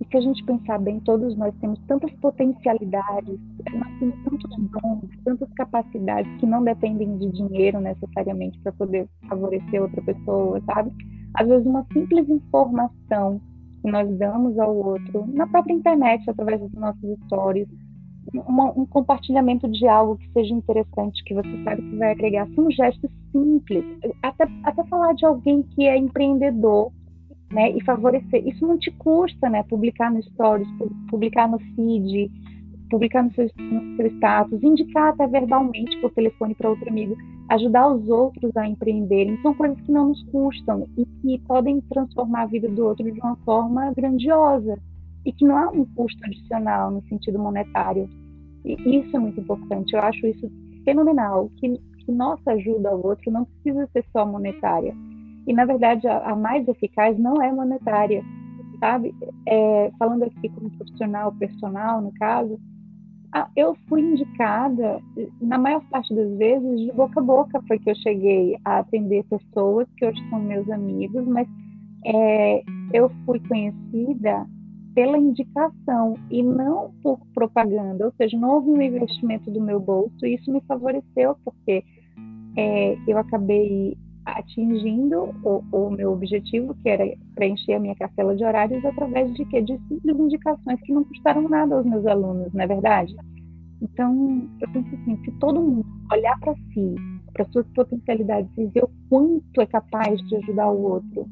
E 0.00 0.06
se 0.06 0.16
a 0.16 0.20
gente 0.20 0.42
pensar 0.44 0.78
bem, 0.78 0.98
todos 1.00 1.36
nós 1.36 1.54
temos 1.60 1.78
tantas 1.86 2.10
potencialidades, 2.14 3.38
nós 3.72 3.98
temos 3.98 4.16
tantos 4.24 4.70
dons, 4.70 5.10
tantas 5.24 5.52
capacidades 5.52 6.40
que 6.40 6.46
não 6.46 6.64
dependem 6.64 7.18
de 7.18 7.30
dinheiro 7.32 7.80
necessariamente 7.80 8.58
para 8.60 8.72
poder 8.72 9.08
favorecer 9.28 9.82
outra 9.82 10.00
pessoa, 10.02 10.60
sabe? 10.62 10.90
Às 11.34 11.46
vezes 11.46 11.66
uma 11.66 11.86
simples 11.92 12.28
informação 12.28 13.40
que 13.80 13.90
nós 13.90 14.08
damos 14.18 14.58
ao 14.58 14.74
outro 14.74 15.26
na 15.32 15.46
própria 15.46 15.74
internet, 15.74 16.28
através 16.28 16.60
das 16.60 16.72
nossas 16.72 17.02
histórias, 17.18 17.68
uma, 18.32 18.70
um 18.78 18.86
compartilhamento 18.86 19.68
de 19.68 19.86
algo 19.88 20.16
que 20.16 20.30
seja 20.32 20.54
interessante, 20.54 21.24
que 21.24 21.34
você 21.34 21.64
sabe 21.64 21.82
que 21.82 21.96
vai 21.96 22.12
agregar, 22.12 22.48
são 22.54 22.66
um 22.66 22.70
gestos 22.70 23.10
simples, 23.32 23.84
até, 24.22 24.46
até 24.64 24.84
falar 24.84 25.14
de 25.14 25.24
alguém 25.24 25.62
que 25.62 25.86
é 25.86 25.96
empreendedor, 25.96 26.92
né, 27.52 27.70
e 27.70 27.82
favorecer. 27.82 28.46
Isso 28.46 28.64
não 28.66 28.78
te 28.78 28.90
custa, 28.92 29.48
né, 29.48 29.62
publicar 29.64 30.10
no 30.12 30.22
Stories, 30.22 30.68
publicar 31.08 31.48
no 31.48 31.58
feed, 31.58 32.30
publicar 32.90 33.22
no 33.22 33.32
seu, 33.32 33.48
no 33.58 33.96
seu 33.96 34.06
status, 34.08 34.62
indicar 34.62 35.12
até 35.12 35.26
verbalmente 35.26 35.96
por 36.00 36.10
telefone 36.12 36.54
para 36.54 36.70
outro 36.70 36.88
amigo, 36.88 37.16
ajudar 37.48 37.88
os 37.88 38.08
outros 38.08 38.56
a 38.56 38.66
empreenderem. 38.66 39.40
São 39.42 39.54
coisas 39.54 39.80
que 39.80 39.92
não 39.92 40.08
nos 40.08 40.22
custam 40.24 40.86
e 40.96 41.06
que 41.06 41.38
podem 41.46 41.80
transformar 41.82 42.42
a 42.42 42.46
vida 42.46 42.68
do 42.68 42.84
outro 42.84 43.10
de 43.10 43.20
uma 43.20 43.36
forma 43.44 43.92
grandiosa 43.94 44.78
e 45.24 45.32
que 45.32 45.44
não 45.44 45.56
há 45.56 45.70
um 45.70 45.84
custo 45.94 46.22
adicional 46.24 46.90
no 46.90 47.02
sentido 47.08 47.38
monetário. 47.38 48.08
E 48.64 48.98
isso 48.98 49.16
é 49.16 49.20
muito 49.20 49.40
importante. 49.40 49.94
Eu 49.94 50.00
acho 50.00 50.26
isso 50.26 50.50
fenomenal, 50.84 51.50
que, 51.56 51.78
que 52.04 52.12
nossa 52.12 52.52
ajuda 52.52 52.90
ao 52.90 53.06
outro 53.06 53.30
não 53.30 53.44
precisa 53.44 53.88
ser 53.92 54.04
só 54.12 54.26
monetária 54.26 54.94
e, 55.46 55.52
na 55.52 55.64
verdade, 55.64 56.06
a, 56.06 56.30
a 56.30 56.36
mais 56.36 56.66
eficaz 56.68 57.18
não 57.18 57.42
é 57.42 57.50
monetária, 57.52 58.22
sabe? 58.78 59.14
É, 59.48 59.90
falando 59.98 60.24
aqui 60.24 60.48
como 60.50 60.70
profissional, 60.70 61.32
personal, 61.32 62.00
no 62.00 62.12
caso, 62.14 62.58
eu 63.56 63.76
fui 63.88 64.00
indicada, 64.00 65.00
na 65.40 65.56
maior 65.56 65.82
parte 65.90 66.12
das 66.14 66.30
vezes, 66.36 66.80
de 66.80 66.92
boca 66.92 67.20
a 67.20 67.22
boca, 67.22 67.62
porque 67.66 67.90
eu 67.90 67.94
cheguei 67.96 68.56
a 68.64 68.78
atender 68.78 69.24
pessoas 69.24 69.86
que 69.96 70.06
hoje 70.06 70.20
são 70.30 70.40
meus 70.40 70.68
amigos, 70.70 71.26
mas 71.26 71.46
é, 72.04 72.62
eu 72.92 73.10
fui 73.24 73.38
conhecida 73.40 74.46
pela 74.94 75.16
indicação 75.16 76.18
e 76.30 76.42
não 76.42 76.92
por 77.02 77.20
propaganda, 77.32 78.06
ou 78.06 78.12
seja, 78.16 78.36
não 78.36 78.56
houve 78.56 78.70
um 78.70 78.82
investimento 78.82 79.50
do 79.50 79.60
meu 79.60 79.78
bolso 79.78 80.26
e 80.26 80.34
isso 80.34 80.50
me 80.50 80.60
favoreceu 80.62 81.36
porque 81.44 81.84
é, 82.56 82.96
eu 83.06 83.16
acabei 83.16 83.96
atingindo 84.24 85.34
o, 85.42 85.64
o, 85.72 85.90
meu 85.90 86.12
objetivo, 86.12 86.74
que 86.82 86.88
era 86.88 87.04
preencher 87.34 87.74
a 87.74 87.80
minha 87.80 87.94
cartela 87.94 88.36
de 88.36 88.44
horários 88.44 88.84
através 88.84 89.32
de 89.34 89.44
quê? 89.46 89.62
De 89.62 89.78
simples 89.88 90.18
indicações 90.18 90.80
que 90.82 90.92
não 90.92 91.04
custaram 91.04 91.48
nada 91.48 91.76
aos 91.76 91.86
meus 91.86 92.06
alunos, 92.06 92.52
não 92.52 92.62
é 92.62 92.66
verdade? 92.66 93.14
Então, 93.82 94.48
eu 94.60 94.68
penso 94.72 94.94
assim, 94.94 95.16
se 95.24 95.30
todo 95.38 95.60
mundo 95.60 95.86
olhar 96.12 96.38
para 96.40 96.54
si, 96.54 96.94
para 97.32 97.46
suas 97.46 97.66
potencialidades 97.68 98.50
e 98.58 98.66
ver 98.66 98.84
o 98.84 98.90
quanto 99.08 99.60
é 99.60 99.66
capaz 99.66 100.20
de 100.28 100.36
ajudar 100.36 100.68
o 100.70 100.82
outro, 100.82 101.26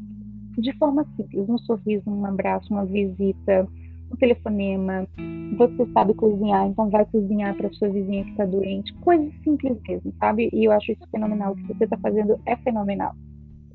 de 0.57 0.73
forma 0.79 1.07
simples, 1.17 1.49
um 1.49 1.59
sorriso, 1.59 2.11
um 2.11 2.25
abraço, 2.25 2.73
uma 2.73 2.85
visita, 2.85 3.69
um 4.11 4.17
telefonema, 4.17 5.07
você 5.57 5.87
sabe 5.93 6.15
cozinhar, 6.15 6.67
então 6.67 6.89
vai 6.91 7.05
cozinhar 7.07 7.55
para 7.57 7.73
sua 7.73 7.89
vizinha 7.89 8.25
que 8.25 8.31
está 8.31 8.45
doente, 8.45 8.93
coisas 8.95 9.33
simples 9.43 9.77
mesmo, 9.87 10.13
sabe? 10.19 10.49
E 10.53 10.65
eu 10.65 10.73
acho 10.73 10.93
isso 10.93 11.07
fenomenal. 11.11 11.53
O 11.53 11.57
que 11.57 11.75
você 11.75 11.85
está 11.85 11.97
fazendo 11.99 12.39
é 12.47 12.57
fenomenal, 12.57 13.15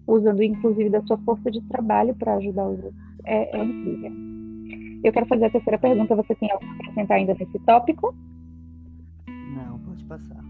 usando 0.07 0.41
inclusive 0.41 0.89
da 0.89 1.01
sua 1.03 1.17
força 1.19 1.51
de 1.51 1.61
trabalho 1.61 2.15
para 2.15 2.35
ajudar 2.35 2.65
os 2.67 2.83
outros. 2.83 3.03
É, 3.25 3.57
é, 3.57 3.63
incrível. 3.63 4.11
Eu 5.03 5.11
quero 5.11 5.25
fazer 5.25 5.45
a 5.45 5.49
terceira 5.49 5.77
pergunta. 5.77 6.15
Você 6.15 6.35
tem 6.35 6.49
algo 6.51 6.65
para 6.65 6.75
acrescentar 6.75 7.17
ainda 7.17 7.33
nesse 7.33 7.59
tópico? 7.59 8.15
Não, 9.27 9.79
pode 9.79 10.03
passar. 10.05 10.43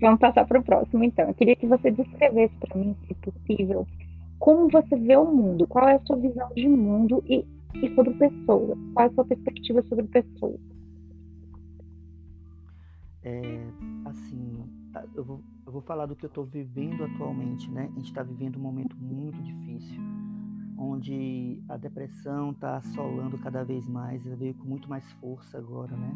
Vamos 0.00 0.20
passar 0.20 0.46
para 0.46 0.60
o 0.60 0.62
próximo, 0.62 1.04
então. 1.04 1.28
Eu 1.28 1.34
queria 1.34 1.56
que 1.56 1.66
você 1.66 1.90
descrevesse 1.90 2.54
para 2.60 2.78
mim, 2.78 2.96
se 3.06 3.14
possível, 3.14 3.86
como 4.38 4.70
você 4.70 4.96
vê 4.96 5.16
o 5.16 5.26
mundo, 5.26 5.66
qual 5.66 5.88
é 5.88 5.96
a 5.96 6.00
sua 6.00 6.16
visão 6.16 6.48
de 6.54 6.66
mundo 6.66 7.22
e 7.28 7.44
e 7.74 7.94
sobre 7.94 8.14
pessoas. 8.14 8.78
Qual 8.94 9.06
é 9.06 9.10
a 9.10 9.12
sua 9.12 9.24
perspectiva 9.24 9.82
sobre 9.82 10.06
pessoas? 10.08 10.60
É, 13.22 13.66
assim, 14.06 14.64
eu 15.14 15.24
vou, 15.24 15.40
eu 15.66 15.72
vou 15.72 15.82
falar 15.82 16.06
do 16.06 16.16
que 16.16 16.24
eu 16.24 16.28
estou 16.28 16.44
vivendo 16.44 17.04
atualmente, 17.04 17.70
né? 17.70 17.84
A 17.84 17.98
gente 17.98 18.06
está 18.06 18.22
vivendo 18.22 18.56
um 18.56 18.62
momento 18.62 18.96
muito 18.96 19.42
difícil, 19.42 20.00
onde 20.78 21.62
a 21.68 21.76
depressão 21.76 22.52
está 22.52 22.78
assolando 22.78 23.38
cada 23.38 23.62
vez 23.62 23.86
mais, 23.86 24.24
ela 24.26 24.36
veio 24.36 24.54
com 24.54 24.64
muito 24.64 24.88
mais 24.88 25.04
força 25.14 25.58
agora, 25.58 25.94
né? 25.96 26.14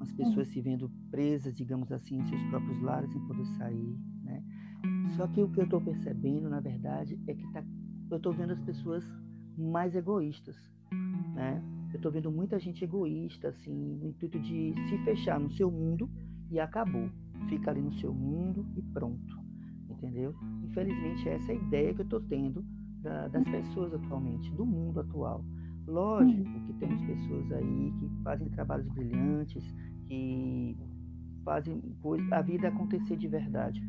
As 0.00 0.10
pessoas 0.12 0.48
se 0.48 0.60
vendo 0.62 0.90
presas, 1.10 1.54
digamos 1.54 1.92
assim, 1.92 2.18
em 2.18 2.26
seus 2.26 2.42
próprios 2.44 2.80
lares, 2.82 3.12
sem 3.12 3.20
poder 3.26 3.44
sair, 3.58 3.98
né? 4.22 4.42
Só 5.16 5.26
que 5.26 5.42
o 5.42 5.48
que 5.50 5.60
eu 5.60 5.64
estou 5.64 5.80
percebendo, 5.80 6.48
na 6.48 6.60
verdade, 6.60 7.20
é 7.26 7.34
que 7.34 7.46
tá, 7.52 7.62
eu 8.10 8.16
estou 8.16 8.32
vendo 8.32 8.54
as 8.54 8.60
pessoas 8.60 9.04
mais 9.58 9.94
egoístas, 9.94 10.56
né? 11.34 11.62
Eu 11.92 11.96
estou 11.96 12.12
vendo 12.12 12.30
muita 12.30 12.58
gente 12.58 12.84
egoísta, 12.84 13.48
assim, 13.48 13.96
no 13.96 14.08
intuito 14.08 14.38
de 14.38 14.74
se 14.88 14.98
fechar 15.04 15.40
no 15.40 15.50
seu 15.50 15.70
mundo 15.70 16.08
e 16.50 16.60
acabou. 16.60 17.10
Fica 17.48 17.70
ali 17.70 17.80
no 17.80 17.92
seu 17.94 18.12
mundo 18.12 18.64
e 18.76 18.82
pronto, 18.82 19.38
entendeu? 19.88 20.34
Infelizmente, 20.62 21.28
essa 21.28 21.52
é 21.52 21.56
a 21.56 21.58
ideia 21.58 21.94
que 21.94 22.00
eu 22.00 22.04
estou 22.04 22.20
tendo 22.20 22.64
da, 23.02 23.28
das 23.28 23.44
pessoas 23.44 23.92
atualmente, 23.94 24.50
do 24.52 24.64
mundo 24.64 25.00
atual. 25.00 25.44
Lógico 25.86 26.60
que 26.66 26.72
temos 26.74 27.00
pessoas 27.02 27.50
aí 27.52 27.92
que 27.98 28.22
fazem 28.22 28.48
trabalhos 28.50 28.86
brilhantes, 28.88 29.64
que 30.06 30.76
fazem 31.44 31.82
a 32.30 32.42
vida 32.42 32.68
acontecer 32.68 33.16
de 33.16 33.26
verdade, 33.26 33.82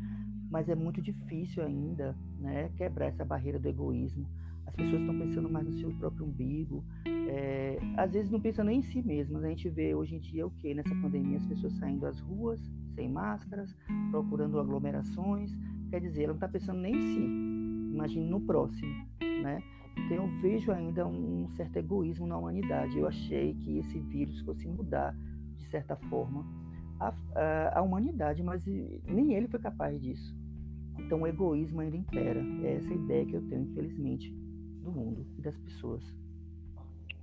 mas 0.50 0.68
é 0.68 0.74
muito 0.74 1.00
difícil 1.00 1.62
ainda, 1.62 2.16
né, 2.40 2.70
quebrar 2.76 3.06
essa 3.06 3.24
barreira 3.24 3.58
do 3.58 3.68
egoísmo 3.68 4.26
as 4.72 4.76
pessoas 4.76 5.02
estão 5.02 5.18
pensando 5.18 5.50
mais 5.50 5.66
no 5.66 5.72
seu 5.74 5.90
próprio 5.92 6.24
umbigo, 6.24 6.82
é, 7.06 7.78
às 7.96 8.12
vezes 8.12 8.30
não 8.30 8.40
pensam 8.40 8.64
nem 8.64 8.78
em 8.78 8.82
si 8.82 9.02
mesmas. 9.02 9.44
A 9.44 9.48
gente 9.48 9.68
vê 9.68 9.94
hoje 9.94 10.16
em 10.16 10.18
dia 10.18 10.46
o 10.46 10.50
que 10.50 10.72
nessa 10.74 10.94
pandemia 10.94 11.36
as 11.36 11.46
pessoas 11.46 11.74
saindo 11.74 12.06
às 12.06 12.18
ruas 12.20 12.58
sem 12.94 13.10
máscaras, 13.10 13.74
procurando 14.10 14.58
aglomerações, 14.58 15.50
quer 15.90 16.00
dizer, 16.00 16.24
ela 16.24 16.28
não 16.28 16.36
está 16.36 16.48
pensando 16.48 16.80
nem 16.80 16.94
em 16.94 17.00
si, 17.00 17.92
imagine 17.94 18.26
no 18.26 18.40
próximo, 18.40 18.90
né? 19.42 19.62
Então 19.96 20.16
eu 20.16 20.40
vejo 20.40 20.72
ainda 20.72 21.06
um 21.06 21.48
certo 21.54 21.76
egoísmo 21.76 22.26
na 22.26 22.38
humanidade. 22.38 22.98
Eu 22.98 23.06
achei 23.06 23.54
que 23.54 23.78
esse 23.78 23.98
vírus 23.98 24.40
fosse 24.40 24.66
mudar 24.66 25.14
de 25.56 25.66
certa 25.66 25.96
forma 25.96 26.46
a, 26.98 27.14
a, 27.34 27.78
a 27.78 27.82
humanidade, 27.82 28.42
mas 28.42 28.64
nem 29.06 29.34
ele 29.34 29.48
foi 29.48 29.60
capaz 29.60 30.00
disso. 30.00 30.34
Então 30.98 31.22
o 31.22 31.26
egoísmo 31.26 31.80
ainda 31.80 31.96
impera. 31.96 32.42
É 32.62 32.76
essa 32.76 32.92
ideia 32.92 33.26
que 33.26 33.34
eu 33.34 33.42
tenho, 33.48 33.62
infelizmente, 33.62 34.34
do 34.82 34.92
mundo 34.92 35.24
e 35.38 35.42
das 35.42 35.56
pessoas. 35.58 36.02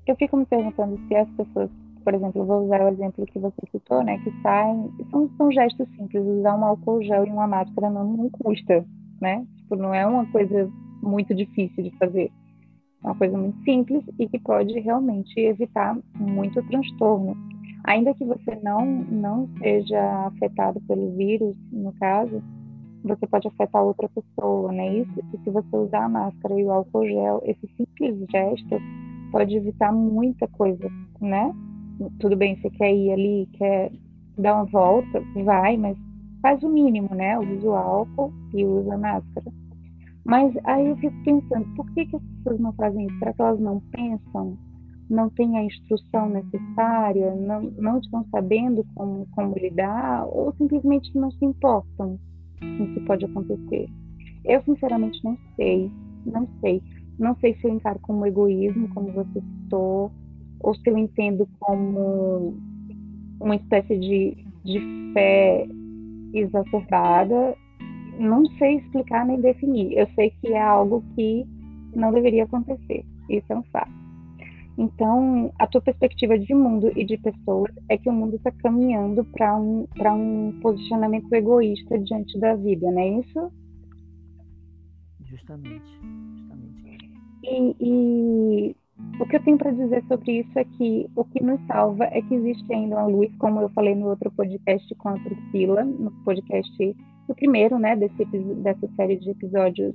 Eu 0.08 0.16
fico 0.16 0.38
me 0.38 0.46
perguntando 0.46 0.98
se 1.08 1.16
as 1.16 1.30
pessoas, 1.32 1.70
por 2.04 2.14
exemplo, 2.14 2.46
vou 2.46 2.66
usar 2.66 2.82
o 2.82 2.88
exemplo 2.90 3.26
que 3.26 3.38
você 3.38 3.62
citou, 3.72 4.04
né, 4.04 4.18
que 4.20 4.32
saem, 4.42 4.92
são, 5.12 5.30
são 5.38 5.52
gestos 5.52 5.88
simples, 5.96 6.26
usar 6.26 6.56
um 6.56 6.66
álcool 6.66 7.04
gel 7.04 7.26
e 7.26 7.30
uma 7.30 7.48
máscara 7.48 7.90
não, 7.90 8.06
não 8.06 8.30
custa, 8.30 8.84
né? 9.22 9.46
Tipo, 9.58 9.76
não 9.76 9.94
é 9.94 10.06
uma 10.08 10.26
coisa 10.32 10.70
muito 11.02 11.36
difícil 11.36 11.84
de 11.84 11.92
fazer. 11.98 12.32
É 13.04 13.08
uma 13.08 13.16
coisa 13.16 13.38
muito 13.38 13.64
simples 13.64 14.04
e 14.18 14.28
que 14.28 14.40
pode 14.40 14.78
realmente 14.80 15.40
evitar 15.40 15.98
muito 16.16 16.62
transtorno. 16.64 17.38
Ainda 17.86 18.14
que 18.14 18.26
você 18.26 18.56
não, 18.62 18.86
não 18.86 19.48
seja 19.60 20.28
afetado 20.28 20.82
pelo 20.82 21.16
vírus, 21.16 21.56
no 21.72 21.94
caso, 21.94 22.42
você 23.04 23.26
pode 23.28 23.48
afetar 23.48 23.84
outra 23.84 24.10
pessoa, 24.10 24.72
né? 24.72 24.98
Isso, 24.98 25.12
e 25.34 25.38
se 25.44 25.50
você 25.50 25.76
usar 25.76 26.06
a 26.06 26.10
máscara 26.10 26.60
e 26.60 26.64
o 26.64 26.72
álcool 26.72 27.06
gel, 27.06 27.42
esse 27.46 27.68
simples 27.76 28.26
gesto 28.30 28.78
pode 29.32 29.56
evitar 29.56 29.92
muita 29.92 30.48
coisa, 30.48 30.90
né? 31.22 31.54
Tudo 32.20 32.36
bem, 32.36 32.60
você 32.60 32.70
quer 32.70 32.94
ir 32.94 33.12
ali, 33.12 33.50
quer 33.54 33.92
dar 34.38 34.56
uma 34.56 34.66
volta, 34.66 35.22
vai, 35.44 35.78
mas 35.78 35.98
faz 36.42 36.62
o 36.64 36.70
mínimo, 36.70 37.14
né? 37.14 37.38
Usa 37.40 37.68
o 37.68 37.76
álcool 37.76 38.34
e 38.54 38.66
usa 38.66 38.96
a 38.96 38.98
máscara. 38.98 39.52
Mas 40.26 40.54
aí 40.64 40.88
eu 40.88 40.98
fico 40.98 41.16
pensando, 41.24 41.66
por 41.76 41.90
que, 41.92 42.06
que 42.06 42.16
as 42.16 42.22
pessoas 42.22 42.60
não 42.60 42.74
fazem 42.74 43.08
isso? 43.08 43.20
Será 43.20 43.34
que 43.34 43.42
elas 43.42 43.60
não 43.60 43.80
pensam? 43.92 44.58
Não 45.10 45.30
têm 45.32 45.58
a 45.58 45.64
instrução 45.64 46.30
necessária? 46.30 47.34
Não, 47.36 47.62
não 47.62 47.98
estão 47.98 48.24
sabendo 48.30 48.86
como, 48.94 49.26
como 49.32 49.58
lidar? 49.58 50.28
Ou 50.28 50.54
simplesmente 50.54 51.18
não 51.18 51.32
se 51.32 51.44
importam? 51.44 52.20
O 52.62 52.94
que 52.94 53.00
pode 53.02 53.26
acontecer. 53.26 53.90
Eu, 54.46 54.62
sinceramente, 54.64 55.24
não 55.24 55.38
sei. 55.56 55.92
Não 56.26 56.48
sei. 56.62 56.82
Não 57.18 57.36
sei 57.40 57.54
se 57.56 57.68
eu 57.68 57.74
encaro 57.74 58.00
como 58.00 58.26
egoísmo, 58.26 58.88
como 58.90 59.12
você 59.12 59.42
citou, 59.42 60.12
ou 60.62 60.76
se 60.76 60.90
eu 60.90 60.98
entendo 60.98 61.48
como 61.60 62.56
uma 63.42 63.56
espécie 63.56 63.98
de, 63.98 64.38
de 64.64 64.80
fé 65.14 65.68
exacerbada. 66.34 67.56
Não 68.18 68.46
sei 68.58 68.78
explicar 68.78 69.26
nem 69.26 69.40
definir. 69.40 69.98
Eu 69.98 70.08
sei 70.16 70.32
que 70.42 70.54
é 70.54 70.62
algo 70.62 71.04
que 71.16 71.46
não 71.96 72.12
deveria 72.12 72.44
acontecer. 72.44 73.06
Isso 73.30 73.46
é 73.50 73.56
um 73.58 73.64
fato. 73.64 73.99
Então, 74.80 75.52
a 75.60 75.68
tua 75.68 75.82
perspectiva 75.82 76.40
de 76.40 76.54
mundo 76.54 76.90
e 76.96 77.04
de 77.04 77.18
pessoas 77.18 77.70
é 77.90 77.98
que 77.98 78.08
o 78.08 78.14
mundo 78.14 78.38
está 78.38 78.50
caminhando 78.50 79.26
para 79.26 79.54
um, 79.58 79.86
um 80.16 80.58
posicionamento 80.62 81.34
egoísta 81.34 82.00
diante 82.00 82.40
da 82.40 82.56
vida, 82.56 82.90
não 82.90 83.02
é 83.02 83.20
isso? 83.20 83.52
Justamente. 85.26 85.84
justamente. 85.84 87.12
E, 87.44 87.76
e 87.78 88.76
o 89.20 89.26
que 89.26 89.36
eu 89.36 89.44
tenho 89.44 89.58
para 89.58 89.72
dizer 89.72 90.02
sobre 90.08 90.40
isso 90.40 90.58
é 90.58 90.64
que 90.64 91.10
o 91.14 91.26
que 91.26 91.44
nos 91.44 91.60
salva 91.68 92.06
é 92.06 92.22
que 92.22 92.36
existe 92.36 92.74
ainda 92.74 92.96
uma 92.96 93.08
luz, 93.08 93.36
como 93.36 93.60
eu 93.60 93.68
falei 93.72 93.96
no 93.96 94.08
outro 94.08 94.32
podcast 94.32 94.96
com 94.96 95.10
a 95.10 95.20
Priscila, 95.20 95.84
no 95.84 96.10
podcast, 96.24 96.96
o 97.28 97.36
primeiro, 97.36 97.78
né, 97.78 97.98
desse, 97.98 98.24
dessa 98.64 98.88
série 98.96 99.18
de 99.18 99.32
episódios 99.32 99.94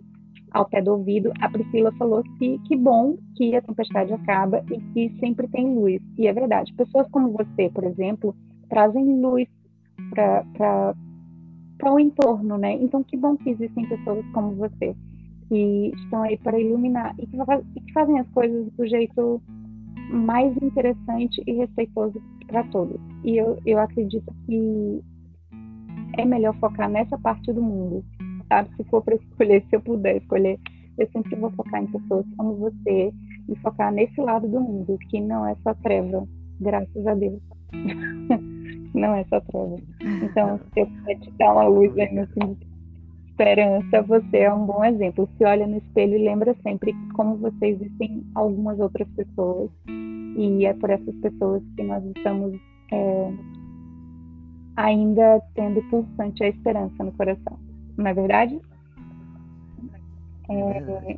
ao 0.55 0.65
pé 0.67 0.81
do 0.81 0.93
ouvido, 0.93 1.33
a 1.41 1.49
Priscila 1.49 1.93
falou 1.99 2.23
que 2.39 2.59
que 2.61 2.77
bom 2.77 3.19
que 3.37 3.55
a 3.57 3.61
tempestade 3.61 4.13
acaba 4.13 4.65
e 4.71 4.81
que 4.93 5.19
sempre 5.19 5.49
tem 5.49 5.75
luz. 5.75 6.01
E 6.17 6.29
é 6.29 6.33
verdade. 6.33 6.73
Pessoas 6.75 7.09
como 7.11 7.33
você, 7.33 7.69
por 7.71 7.83
exemplo, 7.83 8.35
trazem 8.71 9.21
luz 9.21 9.49
para 10.15 10.95
o 11.93 11.99
entorno, 11.99 12.57
né? 12.57 12.75
Então, 12.75 13.03
que 13.03 13.17
bom 13.17 13.37
que 13.37 13.51
existem 13.51 13.87
pessoas 13.89 14.25
como 14.33 14.55
você 14.55 14.95
que 15.49 15.93
estão 15.97 16.23
aí 16.23 16.39
para 16.39 16.59
iluminar 16.59 17.15
e 17.19 17.27
que, 17.27 17.37
e 17.77 17.81
que 17.81 17.93
fazem 17.93 18.19
as 18.21 18.29
coisas 18.29 18.71
do 18.73 18.87
jeito 18.87 19.43
mais 20.11 20.57
interessante 20.63 21.43
e 21.47 21.53
respeitoso 21.53 22.23
para 22.47 22.63
todos. 22.65 23.01
E 23.25 23.37
eu, 23.37 23.59
eu 23.67 23.79
acredito 23.79 24.33
que 24.47 25.03
é 26.17 26.25
melhor 26.25 26.55
focar 26.61 26.89
nessa 26.89 27.19
parte 27.19 27.53
do 27.53 27.61
mundo 27.61 28.05
sabe? 28.49 28.71
Se 28.77 28.85
for 28.85 29.03
para 29.03 29.15
escolher, 29.15 29.63
se 29.69 29.77
eu 29.77 29.81
puder 29.81 30.17
escolher, 30.17 30.59
eu 30.99 31.09
sempre 31.11 31.35
vou 31.37 31.51
focar 31.51 31.83
em 31.83 31.87
pessoas 31.87 32.25
como 32.37 32.55
você 32.57 33.13
e 33.49 33.57
focar 33.57 33.93
nesse 33.93 34.21
lado 34.21 34.49
do 34.49 34.61
mundo, 34.61 34.99
que 35.11 35.21
não 35.21 35.47
é 35.47 35.55
só 35.63 35.75
treva, 35.75 36.27
graças 36.61 37.07
a 37.07 37.15
Deus. 37.15 37.41
não 38.95 39.15
é 39.15 39.25
só 39.25 39.41
treva. 39.41 39.77
Então, 40.23 40.61
se 40.73 40.81
eu 40.81 40.87
puder 40.87 41.19
te 41.21 41.31
dar 41.33 41.53
uma 41.53 41.67
luz 41.67 41.97
aí 41.99 42.15
no 42.15 42.27
fim 42.29 42.55
de 42.55 42.67
esperança, 43.29 44.03
você 44.03 44.39
é 44.39 44.53
um 44.53 44.67
bom 44.67 44.85
exemplo. 44.85 45.29
Se 45.37 45.45
olha 45.45 45.67
no 45.67 45.79
espelho 45.79 46.17
e 46.17 46.25
lembra 46.25 46.57
sempre 46.63 46.93
que, 46.93 47.09
como 47.13 47.37
você, 47.37 47.67
existem 47.67 48.25
algumas 48.35 48.79
outras 48.79 49.09
pessoas, 49.11 49.71
e 49.89 50.65
é 50.65 50.73
por 50.75 50.91
essas 50.91 51.15
pessoas 51.17 51.63
que 51.77 51.83
nós 51.83 52.05
estamos 52.17 52.57
é, 52.93 53.33
ainda 54.77 55.43
tendo 55.55 55.83
pulsante 55.91 56.45
a 56.45 56.49
esperança 56.49 57.03
no 57.03 57.13
coração 57.13 57.64
não 57.97 58.07
é 58.07 58.15
verdade? 58.15 58.61
É, 60.49 60.61
é 60.61 61.17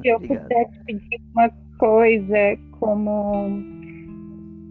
se 0.00 0.08
eu 0.08 0.20
pudesse 0.20 0.84
pedir 0.84 1.20
uma 1.34 1.50
coisa 1.78 2.58
como 2.78 3.80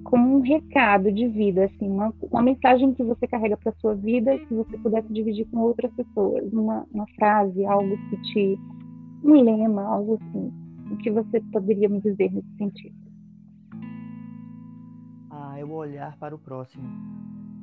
como 0.10 0.38
um 0.38 0.41
recado 0.41 1.12
de 1.12 1.27
vida, 1.27 1.65
assim, 1.65 1.88
uma, 1.88 2.12
uma 2.32 2.41
mensagem 2.41 2.94
que 2.96 3.03
você 3.03 3.27
carrega 3.27 3.56
para 3.56 3.72
sua 3.74 3.94
vida, 3.94 4.39
que 4.39 4.53
você 4.56 4.75
pudesse 4.79 5.13
dividir 5.13 5.46
com 5.51 5.60
outras 5.60 5.94
pessoas, 5.94 6.51
uma, 6.51 6.84
uma 6.91 7.06
frase, 7.15 7.63
algo 7.63 7.96
que 8.10 8.18
te, 8.24 8.60
um 9.24 9.34
lema, 9.34 9.84
algo 9.84 10.15
assim, 10.15 10.51
o 10.92 10.98
que 10.98 11.12
você 11.12 11.40
poderia 11.51 11.88
me 11.88 12.01
dizer 12.01 12.31
nesse 12.31 12.51
sentido? 12.57 12.96
Ah, 15.29 15.59
eu 15.59 15.72
olhar 15.72 16.18
para 16.18 16.33
o 16.33 16.40
próximo. 16.40 16.90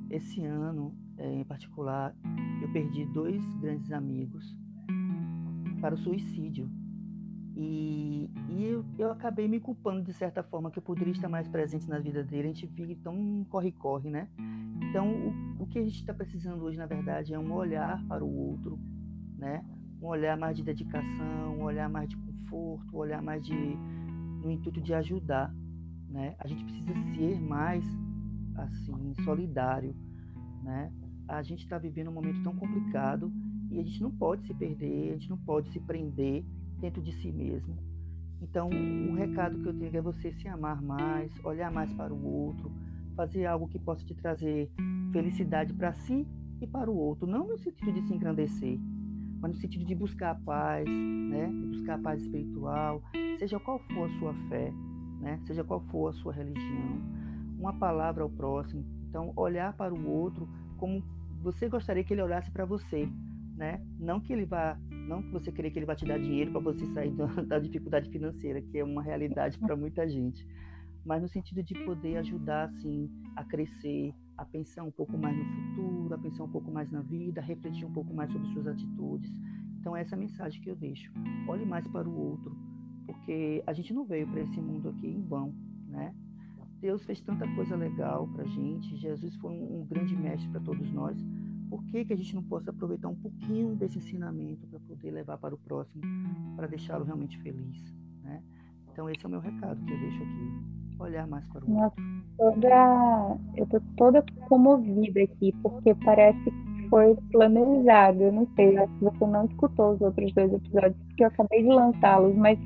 Esse 0.08 0.44
ano, 0.44 0.94
é, 1.04 1.05
em 1.18 1.44
particular, 1.44 2.14
eu 2.62 2.70
perdi 2.72 3.04
dois 3.06 3.42
grandes 3.56 3.90
amigos 3.92 4.56
para 5.80 5.94
o 5.94 5.98
suicídio. 5.98 6.70
E, 7.54 8.28
e 8.50 8.64
eu, 8.64 8.84
eu, 8.98 9.10
acabei 9.10 9.48
me 9.48 9.58
culpando 9.58 10.02
de 10.02 10.12
certa 10.12 10.42
forma 10.42 10.70
que 10.70 10.78
eu 10.78 10.82
poderia 10.82 11.12
estar 11.12 11.28
mais 11.28 11.48
presente 11.48 11.88
na 11.88 11.98
vida 11.98 12.22
dele. 12.22 12.48
A 12.48 12.52
gente 12.52 12.66
vive 12.66 12.94
tão 12.96 13.46
corre-corre, 13.48 14.10
né? 14.10 14.28
Então, 14.82 15.10
o, 15.58 15.62
o 15.62 15.66
que 15.66 15.78
a 15.78 15.82
gente 15.82 15.96
está 15.96 16.12
precisando 16.12 16.62
hoje, 16.62 16.76
na 16.76 16.84
verdade, 16.84 17.32
é 17.32 17.38
um 17.38 17.52
olhar 17.54 18.04
para 18.06 18.22
o 18.22 18.50
outro, 18.50 18.78
né? 19.38 19.64
Um 20.02 20.06
olhar 20.06 20.36
mais 20.36 20.54
de 20.54 20.62
dedicação, 20.62 21.56
um 21.58 21.62
olhar 21.62 21.88
mais 21.88 22.10
de 22.10 22.16
conforto, 22.18 22.94
um 22.94 22.98
olhar 22.98 23.22
mais 23.22 23.42
de 23.42 23.54
no 23.54 24.50
intuito 24.50 24.80
de 24.80 24.92
ajudar, 24.92 25.52
né? 26.10 26.36
A 26.38 26.46
gente 26.46 26.62
precisa 26.62 26.94
ser 27.14 27.40
mais 27.40 27.84
assim 28.54 29.14
solidário, 29.24 29.96
né? 30.62 30.92
A 31.28 31.42
gente 31.42 31.64
está 31.64 31.78
vivendo 31.78 32.08
um 32.08 32.12
momento 32.12 32.42
tão 32.42 32.54
complicado 32.54 33.32
e 33.70 33.80
a 33.80 33.82
gente 33.82 34.00
não 34.00 34.10
pode 34.10 34.46
se 34.46 34.54
perder, 34.54 35.10
a 35.10 35.12
gente 35.14 35.30
não 35.30 35.38
pode 35.38 35.70
se 35.70 35.80
prender 35.80 36.44
dentro 36.80 37.02
de 37.02 37.12
si 37.12 37.32
mesmo. 37.32 37.76
Então, 38.40 38.68
o 38.68 39.14
recado 39.14 39.58
que 39.58 39.66
eu 39.66 39.74
tenho 39.74 39.96
é 39.96 40.00
você 40.00 40.30
se 40.32 40.46
amar 40.46 40.80
mais, 40.82 41.32
olhar 41.44 41.70
mais 41.70 41.92
para 41.94 42.12
o 42.12 42.24
outro, 42.24 42.70
fazer 43.16 43.46
algo 43.46 43.66
que 43.66 43.78
possa 43.78 44.04
te 44.04 44.14
trazer 44.14 44.70
felicidade 45.10 45.72
para 45.72 45.92
si 45.94 46.26
e 46.60 46.66
para 46.66 46.90
o 46.90 46.96
outro, 46.96 47.26
não 47.26 47.46
no 47.46 47.58
sentido 47.58 47.92
de 47.92 48.02
se 48.02 48.14
engrandecer, 48.14 48.78
mas 49.40 49.52
no 49.52 49.56
sentido 49.56 49.84
de 49.84 49.94
buscar 49.94 50.32
a 50.32 50.34
paz, 50.34 50.86
né? 50.86 51.50
Buscar 51.68 51.94
a 51.94 51.98
paz 51.98 52.22
espiritual, 52.22 53.02
seja 53.38 53.58
qual 53.58 53.78
for 53.78 54.08
a 54.08 54.18
sua 54.18 54.34
fé, 54.48 54.72
né? 55.20 55.40
Seja 55.46 55.64
qual 55.64 55.80
for 55.90 56.08
a 56.08 56.12
sua 56.12 56.32
religião, 56.32 57.00
uma 57.58 57.72
palavra 57.72 58.22
ao 58.22 58.30
próximo. 58.30 58.84
Então, 59.08 59.32
olhar 59.36 59.72
para 59.74 59.94
o 59.94 60.08
outro 60.08 60.48
como 60.76 61.02
você 61.46 61.68
gostaria 61.68 62.02
que 62.02 62.12
ele 62.12 62.22
olhasse 62.22 62.50
para 62.50 62.64
você, 62.64 63.08
né? 63.56 63.80
Não 64.00 64.18
que 64.18 64.32
ele 64.32 64.44
vá, 64.44 64.76
não 64.90 65.22
que 65.22 65.30
você 65.30 65.52
querer 65.52 65.70
que 65.70 65.78
ele 65.78 65.86
vá 65.86 65.94
te 65.94 66.04
dar 66.04 66.18
dinheiro 66.18 66.50
para 66.50 66.60
você 66.60 66.84
sair 66.86 67.12
da, 67.12 67.26
da, 67.46 67.58
dificuldade 67.60 68.10
financeira, 68.10 68.60
que 68.60 68.76
é 68.78 68.84
uma 68.84 69.00
realidade 69.00 69.56
para 69.56 69.76
muita 69.76 70.08
gente, 70.08 70.44
mas 71.04 71.22
no 71.22 71.28
sentido 71.28 71.62
de 71.62 71.72
poder 71.84 72.16
ajudar 72.16 72.64
assim 72.64 73.08
a 73.36 73.44
crescer, 73.44 74.12
a 74.36 74.44
pensar 74.44 74.82
um 74.82 74.90
pouco 74.90 75.16
mais 75.16 75.36
no 75.38 75.44
futuro, 75.44 76.14
a 76.14 76.18
pensar 76.18 76.42
um 76.42 76.50
pouco 76.50 76.68
mais 76.68 76.90
na 76.90 77.00
vida, 77.02 77.40
a 77.40 77.44
refletir 77.44 77.86
um 77.86 77.92
pouco 77.92 78.12
mais 78.12 78.28
sobre 78.32 78.48
suas 78.48 78.66
atitudes. 78.66 79.30
Então 79.78 79.96
essa 79.96 80.16
é 80.16 80.18
a 80.18 80.20
mensagem 80.20 80.60
que 80.60 80.68
eu 80.68 80.74
deixo. 80.74 81.12
Olhe 81.46 81.64
mais 81.64 81.86
para 81.86 82.08
o 82.08 82.18
outro, 82.30 82.56
porque 83.06 83.62
a 83.64 83.72
gente 83.72 83.94
não 83.94 84.04
veio 84.04 84.26
para 84.26 84.40
esse 84.40 84.60
mundo 84.60 84.88
aqui 84.88 85.06
em 85.06 85.22
vão, 85.22 85.54
né? 85.86 86.12
Deus 86.80 87.04
fez 87.04 87.20
tanta 87.20 87.46
coisa 87.54 87.74
legal 87.74 88.28
para 88.28 88.44
gente, 88.44 88.96
Jesus 88.96 89.34
foi 89.36 89.52
um 89.52 89.84
grande 89.86 90.14
mestre 90.14 90.48
para 90.50 90.60
todos 90.60 90.90
nós. 90.92 91.16
Por 91.68 91.84
que, 91.84 92.04
que 92.04 92.12
a 92.12 92.16
gente 92.16 92.34
não 92.34 92.42
possa 92.42 92.70
aproveitar 92.70 93.08
um 93.08 93.14
pouquinho 93.14 93.74
desse 93.74 93.98
ensinamento 93.98 94.66
para 94.66 94.78
poder 94.80 95.10
levar 95.10 95.38
para 95.38 95.54
o 95.54 95.58
próximo, 95.58 96.02
para 96.54 96.66
deixá-lo 96.66 97.04
realmente 97.04 97.38
feliz? 97.38 97.94
Né? 98.22 98.42
Então, 98.92 99.10
esse 99.10 99.24
é 99.24 99.28
o 99.28 99.30
meu 99.30 99.40
recado 99.40 99.84
que 99.84 99.92
eu 99.92 99.98
deixo 99.98 100.22
aqui. 100.22 100.76
Olhar 100.98 101.26
mais 101.26 101.46
para 101.48 101.64
o 101.64 101.82
outro. 101.82 102.02
Toda... 102.38 103.38
Eu 103.56 103.64
estou 103.64 103.82
toda 103.96 104.24
comovida 104.48 105.20
aqui, 105.22 105.52
porque 105.62 105.94
parece 105.96 106.42
que 106.42 106.88
foi 106.88 107.14
planejado. 107.32 108.22
Eu 108.22 108.32
não 108.32 108.48
sei, 108.56 108.76
acho 108.78 108.92
que 108.94 109.04
você 109.04 109.26
não 109.26 109.44
escutou 109.44 109.92
os 109.92 110.00
outros 110.00 110.32
dois 110.32 110.52
episódios, 110.52 110.96
porque 111.08 111.24
eu 111.24 111.28
acabei 111.28 111.62
de 111.62 111.68
lançá-los, 111.68 112.34
mas 112.36 112.58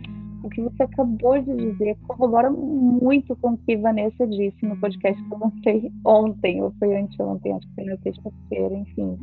o 0.42 0.48
que 0.48 0.60
você 0.62 0.82
acabou 0.82 1.40
de 1.40 1.54
dizer 1.56 1.96
corrobora 2.06 2.50
muito 2.50 3.36
com 3.36 3.52
o 3.52 3.58
que 3.58 3.76
Vanessa 3.76 4.26
disse 4.26 4.64
no 4.64 4.76
podcast 4.76 5.22
que 5.22 5.34
eu 5.34 5.38
lancei 5.38 5.92
ontem, 6.04 6.62
ou 6.62 6.72
foi 6.78 6.96
anteontem, 6.96 7.52
acho 7.52 7.66
que 7.68 7.74
foi 7.74 7.84
na 7.84 7.96
sexta-feira, 7.98 8.74
enfim. 8.74 9.18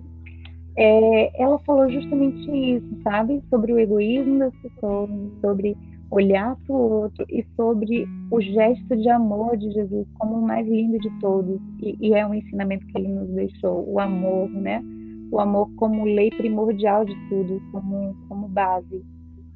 É, 0.77 1.41
ela 1.41 1.57
falou 1.59 1.89
justamente 1.89 2.51
isso, 2.51 3.01
sabe? 3.01 3.41
Sobre 3.49 3.73
o 3.73 3.79
egoísmo 3.79 4.37
das 4.37 4.55
pessoas, 4.57 5.09
sobre 5.41 5.75
olhar 6.11 6.55
para 6.55 6.75
o 6.75 7.01
outro 7.01 7.25
e 7.29 7.45
sobre 7.55 8.07
o 8.31 8.39
gesto 8.39 8.95
de 8.95 9.09
amor 9.09 9.57
de 9.57 9.71
Jesus 9.71 10.07
como 10.17 10.35
o 10.35 10.41
mais 10.41 10.67
lindo 10.67 10.99
de 10.99 11.09
todos. 11.19 11.59
E, 11.81 11.97
e 11.99 12.13
é 12.13 12.25
um 12.25 12.33
ensinamento 12.33 12.85
que 12.87 12.97
ele 12.97 13.07
nos 13.07 13.27
deixou, 13.29 13.89
o 13.89 13.99
amor, 13.99 14.49
né? 14.49 14.83
O 15.31 15.39
amor 15.39 15.69
como 15.75 16.05
lei 16.05 16.29
primordial 16.29 17.03
de 17.03 17.15
tudo, 17.27 17.61
como, 17.71 18.15
como 18.29 18.47
base. 18.47 19.03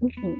Enfim, 0.01 0.35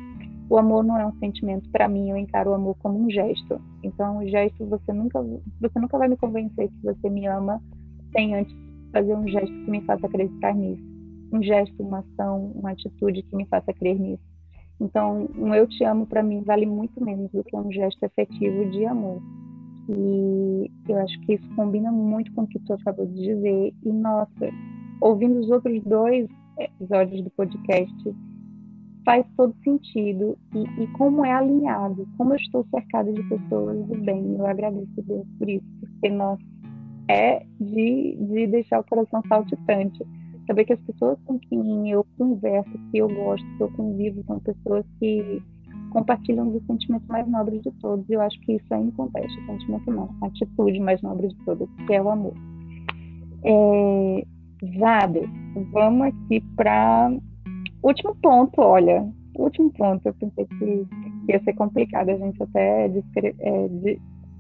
o 0.52 0.58
amor 0.58 0.84
não 0.84 0.98
é 1.00 1.06
um 1.08 1.18
sentimento 1.18 1.70
para 1.70 1.88
mim, 1.88 2.10
eu 2.10 2.18
encaro 2.18 2.52
o 2.52 2.54
amor 2.54 2.76
como 2.80 3.02
um 3.02 3.10
gesto. 3.10 3.62
Então, 3.82 4.18
o 4.18 4.28
gesto 4.28 4.66
você 4.66 4.92
nunca 4.92 5.24
você 5.62 5.80
nunca 5.80 5.98
vai 5.98 6.10
me 6.10 6.18
convencer 6.18 6.68
que 6.68 6.84
você 6.84 7.10
me 7.10 7.26
ama 7.26 7.64
sem 8.12 8.36
antes 8.36 8.54
fazer 8.92 9.16
um 9.16 9.26
gesto 9.30 9.48
que 9.48 9.72
me 9.72 9.80
faça 9.86 10.06
acreditar 10.06 10.54
nisso. 10.54 10.84
Um 11.32 11.42
gesto, 11.42 11.82
uma 11.82 12.00
ação, 12.00 12.52
uma 12.54 12.72
atitude 12.72 13.24
que 13.24 13.34
me 13.34 13.46
faça 13.46 13.72
crer 13.72 13.98
nisso. 13.98 14.22
Então, 14.82 15.30
um 15.38 15.56
eu 15.56 15.66
te 15.66 15.86
amo 15.86 16.06
para 16.06 16.22
mim 16.22 16.42
vale 16.42 16.66
muito 16.66 17.02
menos 17.02 17.32
do 17.32 17.46
que 17.46 17.56
um 17.56 17.72
gesto 17.72 18.04
efetivo 18.04 18.70
de 18.72 18.86
amor. 18.86 19.22
E 19.88 20.70
eu 20.90 20.98
acho 20.98 21.18
que 21.22 21.36
isso 21.36 21.56
combina 21.56 21.94
muito 21.94 22.30
com 22.34 22.42
o 22.42 22.48
que 22.48 22.60
tu 22.60 22.74
acabou 22.74 23.06
de 23.06 23.22
dizer. 23.24 23.74
E 23.86 23.94
nossa, 23.94 24.50
ouvindo 25.00 25.40
os 25.40 25.50
outros 25.50 25.82
dois 25.84 26.28
episódios 26.60 27.24
do 27.24 27.30
podcast, 27.30 28.14
faz 29.06 29.26
todo 29.36 29.56
sentido 29.64 30.38
e, 30.54 30.84
e, 30.84 30.88
como 30.98 31.26
é 31.26 31.32
alinhado, 31.32 32.08
como 32.18 32.34
eu 32.34 32.38
estou 32.38 32.66
cercada 32.70 33.12
de 33.12 33.24
pessoas 33.24 33.86
do 33.88 33.98
bem. 34.04 34.36
Eu 34.38 34.46
agradeço 34.46 34.92
a 34.98 35.02
Deus 35.02 35.28
por 35.38 35.50
isso, 35.50 35.66
porque 35.80 36.10
nós 36.10 36.40
é 37.10 37.46
de, 37.60 38.18
de 38.20 38.48
deixar 38.48 38.80
o 38.80 38.84
coração 38.84 39.22
saltitante. 39.28 40.06
Saber 40.48 40.66
que 40.66 40.74
as 40.74 40.80
pessoas 40.82 41.18
com 41.26 41.40
quem 41.40 41.90
eu 41.90 42.06
converso, 42.18 42.72
que 42.92 42.98
eu 42.98 43.08
gosto, 43.08 43.46
que 43.58 43.64
eu 43.64 43.72
convivo, 43.72 44.24
são 44.26 44.40
pessoas 44.40 44.86
que 45.00 45.42
compartilham 45.92 46.50
do 46.50 46.62
sentimento 46.66 47.06
mais 47.08 47.28
nobre 47.28 47.60
de 47.60 47.72
todos. 47.74 48.10
Eu 48.10 48.22
acho 48.22 48.40
que 48.42 48.54
isso 48.54 48.74
é 48.74 48.78
o 48.78 48.92
sentimento 49.46 49.92
não, 49.92 50.10
a 50.22 50.28
atitude 50.28 50.80
mais 50.80 51.02
nobre 51.02 51.28
de 51.28 51.36
todos, 51.46 51.70
que 51.86 51.94
é 51.94 52.02
o 52.02 52.10
amor. 52.10 52.34
É, 53.44 54.26
vamos 55.72 56.08
aqui 56.08 56.42
para 56.56 57.12
último 57.84 58.16
ponto, 58.22 58.62
olha, 58.62 59.08
último 59.36 59.72
ponto. 59.74 60.06
Eu 60.06 60.14
pensei 60.14 60.46
que, 60.46 60.88
ia 61.30 61.44
ser 61.44 61.54
complicado 61.54 62.10
a 62.10 62.18
gente 62.18 62.42
até 62.42 62.88
discorrer, 62.90 63.36
é, 63.40 63.70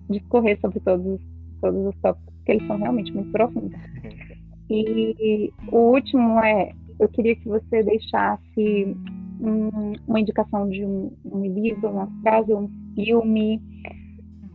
discorrer 0.09 0.59
sobre 0.59 0.79
todos, 0.81 1.21
todos 1.61 1.87
os 1.87 1.95
tópicos, 2.01 2.33
porque 2.35 2.51
eles 2.53 2.67
são 2.67 2.77
realmente 2.77 3.13
muito 3.13 3.31
profundos. 3.31 3.71
E 4.73 5.51
o 5.69 5.91
último 5.95 6.39
é, 6.39 6.71
eu 6.97 7.09
queria 7.09 7.35
que 7.35 7.45
você 7.45 7.83
deixasse 7.83 8.95
um, 9.41 9.91
uma 10.07 10.21
indicação 10.21 10.69
de 10.69 10.85
um, 10.85 11.11
um 11.25 11.43
livro, 11.43 11.89
uma 11.89 12.07
frase, 12.21 12.53
um 12.53 12.69
filme, 12.95 13.61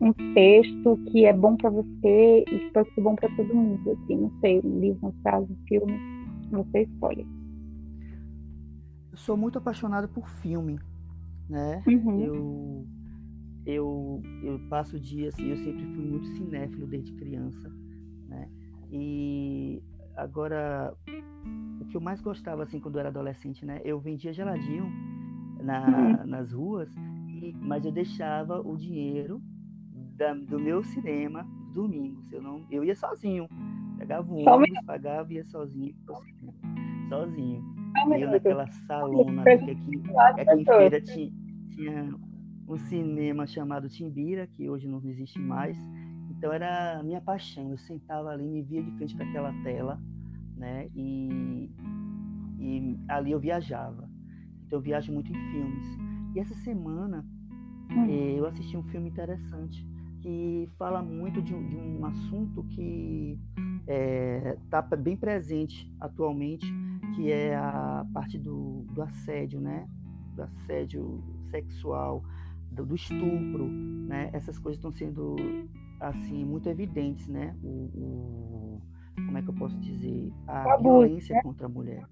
um 0.01 0.13
texto 0.33 0.99
que 1.11 1.27
é 1.27 1.35
bom 1.35 1.55
para 1.57 1.69
você 1.69 2.45
e 2.51 2.59
que 2.59 2.71
pode 2.73 2.95
ser 2.95 3.03
bom 3.03 3.15
para 3.15 3.29
todo 3.37 3.55
mundo. 3.55 3.91
Assim, 3.91 4.17
não 4.17 4.33
sei, 4.41 4.59
um 4.65 4.81
livro, 4.81 4.99
uma 5.03 5.13
frase, 5.23 5.53
um 5.53 5.67
filme, 5.69 5.99
você 6.51 6.85
escolhe. 6.85 7.27
Eu 9.17 9.21
sou 9.21 9.35
muito 9.35 9.57
apaixonado 9.57 10.07
por 10.11 10.29
filme, 10.29 10.79
né? 11.49 11.83
Uhum. 11.87 12.21
Eu, 12.21 12.87
eu, 13.65 14.23
eu 14.43 14.61
passo 14.69 14.97
o 14.97 15.01
dia 15.01 15.29
assim, 15.29 15.49
eu 15.49 15.57
sempre 15.57 15.87
fui 15.87 16.05
muito 16.05 16.27
cinéfilo 16.37 16.87
desde 16.87 17.15
criança, 17.15 17.73
né? 18.29 18.47
E 18.93 19.83
agora 20.15 20.95
o 21.81 21.87
que 21.87 21.97
eu 21.97 22.01
mais 22.01 22.21
gostava 22.21 22.63
assim 22.63 22.79
quando 22.79 22.97
eu 22.97 23.01
era 23.01 23.09
adolescente, 23.09 23.65
né? 23.65 23.81
Eu 23.87 23.99
vendia 23.99 24.35
geladinho 24.35 24.85
na, 25.63 25.87
uhum. 25.87 26.27
nas 26.27 26.53
ruas, 26.53 26.95
e, 27.41 27.57
mas 27.59 27.87
eu 27.87 27.93
deixava 27.93 28.61
o 28.61 28.77
dinheiro 28.77 29.41
da, 30.15 30.35
do 30.35 30.61
meu 30.61 30.85
cinema 30.85 31.49
domingos. 31.73 32.31
Eu 32.31 32.43
não, 32.43 32.67
eu 32.71 32.85
ia 32.85 32.95
sozinho. 32.95 33.49
Pegava 33.97 34.31
um 34.31 34.47
ônibus, 34.47 34.85
pagava 34.85 35.33
e 35.33 35.37
ia 35.37 35.45
sozinho 35.47 35.97
Sozinho. 37.09 37.76
Eu 38.19 38.31
naquela 38.31 38.67
salona, 38.87 39.43
que 39.45 39.51
aqui, 39.51 39.75
aqui 40.39 40.61
em 40.61 40.65
feira 40.65 41.01
tinha, 41.01 41.33
tinha 41.71 42.15
um 42.69 42.77
cinema 42.77 43.47
chamado 43.47 43.89
Timbira, 43.89 44.47
que 44.47 44.69
hoje 44.69 44.89
não 44.89 45.01
existe 45.05 45.39
mais. 45.39 45.77
Então 46.31 46.53
era 46.53 46.99
a 46.99 47.03
minha 47.03 47.21
paixão. 47.21 47.71
Eu 47.71 47.79
sentava 47.79 48.31
ali, 48.31 48.47
me 48.47 48.63
via 48.63 48.83
de 48.83 48.91
frente 48.93 49.17
para 49.17 49.27
aquela 49.27 49.53
tela, 49.63 50.01
né? 50.57 50.89
E, 50.95 51.71
e 52.59 52.99
ali 53.09 53.33
eu 53.33 53.41
viajava. 53.41 54.09
Então 54.67 54.79
eu 54.79 54.83
viajo 54.83 55.13
muito 55.13 55.31
em 55.31 55.51
filmes. 55.51 55.87
E 56.35 56.41
essa 56.41 56.55
semana 56.57 57.25
hum. 57.91 58.05
eh, 58.09 58.39
eu 58.39 58.47
assisti 58.47 58.77
um 58.77 58.83
filme 58.85 59.09
interessante 59.09 59.87
que 60.21 60.69
fala 60.77 61.03
muito 61.03 61.41
de, 61.41 61.53
de 61.53 61.77
um 61.77 62.05
assunto 62.05 62.65
que 62.65 63.39
está 64.65 64.87
é, 64.91 64.97
bem 64.97 65.17
presente 65.17 65.89
atualmente, 66.01 66.67
que 67.17 67.33
é 67.33 67.57
a 67.57 68.07
parte 68.13 68.39
do, 68.39 68.85
do 68.93 69.03
assédio, 69.03 69.59
né? 69.59 69.89
Do 70.35 70.43
assédio 70.43 71.25
sexual, 71.51 72.23
do, 72.71 72.85
do, 72.85 72.95
estupro, 72.95 73.67
né? 73.67 74.29
Essas 74.35 74.59
coisas 74.59 74.79
estão 74.79 74.93
sendo 74.93 75.35
assim 75.99 76.45
muito 76.45 76.69
evidentes, 76.69 77.27
né? 77.27 77.57
O, 77.63 77.91
o, 77.95 78.83
como 79.17 79.39
é 79.39 79.43
que 79.43 79.49
eu 79.49 79.55
posso 79.55 79.79
dizer 79.79 80.31
a 80.47 80.77
violência 80.77 81.35
né? 81.35 81.43
contra 81.43 81.67
a 81.67 81.71
mulher, 81.71 82.07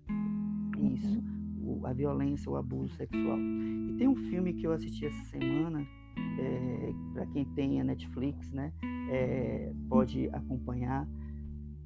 isso, 0.94 1.22
o, 1.60 1.86
a 1.86 1.92
violência, 1.92 2.50
o 2.50 2.56
abuso 2.56 2.94
sexual. 2.94 3.38
E 3.38 3.94
tem 3.98 4.08
um 4.08 4.16
filme 4.16 4.54
que 4.54 4.66
eu 4.66 4.72
assisti 4.72 5.04
essa 5.04 5.24
semana 5.26 5.86
é, 6.38 6.92
para 7.12 7.26
quem 7.26 7.44
tem 7.44 7.80
a 7.80 7.84
Netflix, 7.84 8.50
né, 8.50 8.72
é, 9.10 9.70
pode 9.88 10.28
acompanhar. 10.32 11.06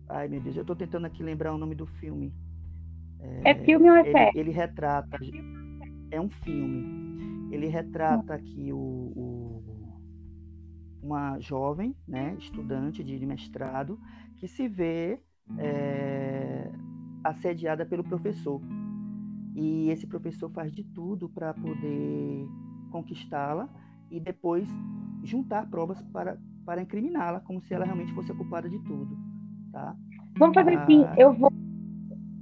Ai 0.09 0.29
meu 0.29 0.41
Deus, 0.41 0.57
eu 0.57 0.63
estou 0.63 0.77
tentando 0.77 1.07
aqui 1.07 1.23
lembrar 1.23 1.53
o 1.53 1.59
nome 1.59 1.75
do 1.75 1.87
filme. 1.87 2.33
É, 3.21 3.51
é 3.51 3.55
filme 3.65 3.91
ou 3.91 3.97
é 3.97 4.05
série? 4.05 4.39
Ele, 4.39 4.41
ele, 4.41 4.51
retrata, 4.51 5.19
é 6.11 6.21
um 6.21 6.29
filme. 6.29 7.49
Ele 7.51 7.67
retrata 7.67 8.35
aqui 8.35 8.73
o, 8.73 8.77
o 8.77 9.49
uma 11.03 11.39
jovem, 11.39 11.97
né, 12.07 12.35
estudante 12.39 13.03
de, 13.03 13.25
mestrado, 13.25 13.99
que 14.37 14.47
se 14.47 14.69
vê 14.69 15.21
é, 15.57 16.71
assediada 17.25 17.87
pelo 17.87 18.05
professor. 18.05 18.61
E 19.55 19.91
esse 19.91 20.07
professor 20.07 20.51
faz 20.51 20.73
de 20.73 20.85
tudo 20.85 21.29
para 21.29 21.55
poder 21.55 22.47
conquistá-la 22.91 23.69
e 24.11 24.21
depois 24.21 24.69
juntar 25.23 25.69
provas 25.69 26.01
para, 26.13 26.39
para 26.65 26.83
incriminá-la, 26.83 27.41
como 27.41 27.61
se 27.63 27.75
ela 27.75 27.85
realmente 27.85 28.13
fosse 28.13 28.31
a 28.31 28.35
culpada 28.35 28.69
de 28.69 28.79
tudo, 28.81 29.19
tá? 29.73 29.97
Vamos 30.39 30.55
fazer 30.55 30.77
ah, 30.77 30.83
assim, 30.83 31.05
eu 31.17 31.33
vou 31.35 31.51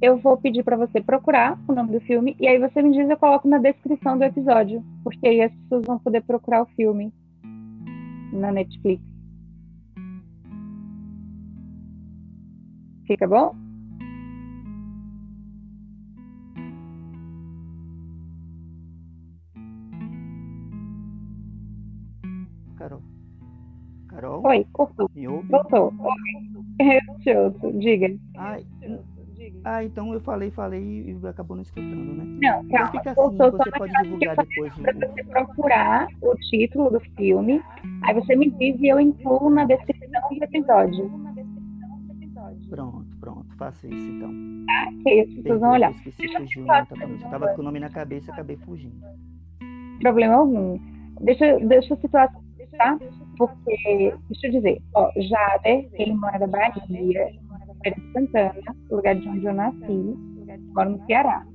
eu 0.00 0.18
vou 0.18 0.36
pedir 0.36 0.62
para 0.62 0.76
você 0.76 1.00
procurar 1.00 1.58
o 1.66 1.72
nome 1.72 1.92
do 1.92 2.00
filme 2.00 2.36
e 2.38 2.46
aí 2.46 2.58
você 2.58 2.82
me 2.82 2.92
diz 2.92 3.08
eu 3.08 3.16
coloco 3.16 3.48
na 3.48 3.58
descrição 3.58 4.18
do 4.18 4.24
episódio, 4.24 4.84
porque 5.02 5.26
aí 5.26 5.42
as 5.42 5.52
pessoas 5.52 5.84
vão 5.86 5.98
poder 5.98 6.22
procurar 6.22 6.62
o 6.62 6.66
filme 6.66 7.12
na 8.32 8.52
Netflix. 8.52 9.02
Fica 13.06 13.26
bom? 13.26 13.54
Carol? 24.16 24.40
Oi, 24.46 24.66
cortou. 24.72 25.10
Voltou. 25.50 25.92
Oi. 26.80 27.72
diga. 27.78 28.16
Ai, 28.36 28.64
ah, 29.68 29.82
então 29.82 30.14
eu 30.14 30.20
falei, 30.20 30.48
falei 30.52 30.80
e 30.80 31.26
acabou 31.26 31.56
não 31.56 31.62
escutando, 31.64 32.14
né? 32.14 32.24
Não, 32.24 32.62
então 32.62 32.68
calma. 32.68 32.90
Fica 32.92 33.10
assim, 33.10 33.36
você 33.36 33.70
pode 33.72 33.92
divulgar 34.00 34.36
depois. 34.36 34.74
Para 34.78 34.92
você 34.92 35.24
procurar 35.24 36.06
o 36.22 36.36
título 36.36 36.90
do 36.90 37.00
filme, 37.00 37.60
aí 38.04 38.14
você 38.14 38.36
me 38.36 38.48
diz 38.48 38.80
e 38.80 38.86
eu 38.86 39.00
incluo 39.00 39.50
na 39.50 39.64
descrição 39.64 40.22
do 40.30 40.44
episódio. 40.44 41.10
Pronto, 42.70 43.16
pronto, 43.18 43.56
faça 43.56 43.88
isso 43.88 44.08
então. 44.08 44.30
Ah, 44.70 44.88
que 45.02 45.20
as 45.20 45.34
pessoas 45.34 45.60
vão 45.60 45.72
olhar. 45.72 45.90
Esqueci, 45.90 46.36
fugiu? 46.36 46.64
Eu 46.64 47.30
tava 47.30 47.48
com 47.48 47.60
o 47.60 47.64
nome 47.64 47.80
na 47.80 47.90
cabeça 47.90 48.30
e 48.30 48.32
acabei 48.32 48.56
fugindo. 48.58 49.04
Problema 50.00 50.34
algum. 50.34 50.78
Deixa, 51.20 51.58
deixa 51.58 51.92
eu 51.92 51.98
situar 51.98 52.32
tá? 52.76 52.98
Porque, 53.36 54.14
deixa 54.28 54.46
eu 54.46 54.52
dizer, 54.52 54.82
ó, 54.94 55.10
Jader, 55.16 55.88
ele 55.94 56.14
mora 56.14 56.38
da 56.38 56.46
Bahia, 56.46 57.32
Feira 57.86 58.00
de 58.00 58.12
Santana, 58.12 58.76
lugar 58.90 59.14
de 59.14 59.28
onde 59.28 59.46
eu 59.46 59.54
nasci, 59.54 60.16
moro 60.74 60.90
no 60.90 61.06
Ceará. 61.06 61.46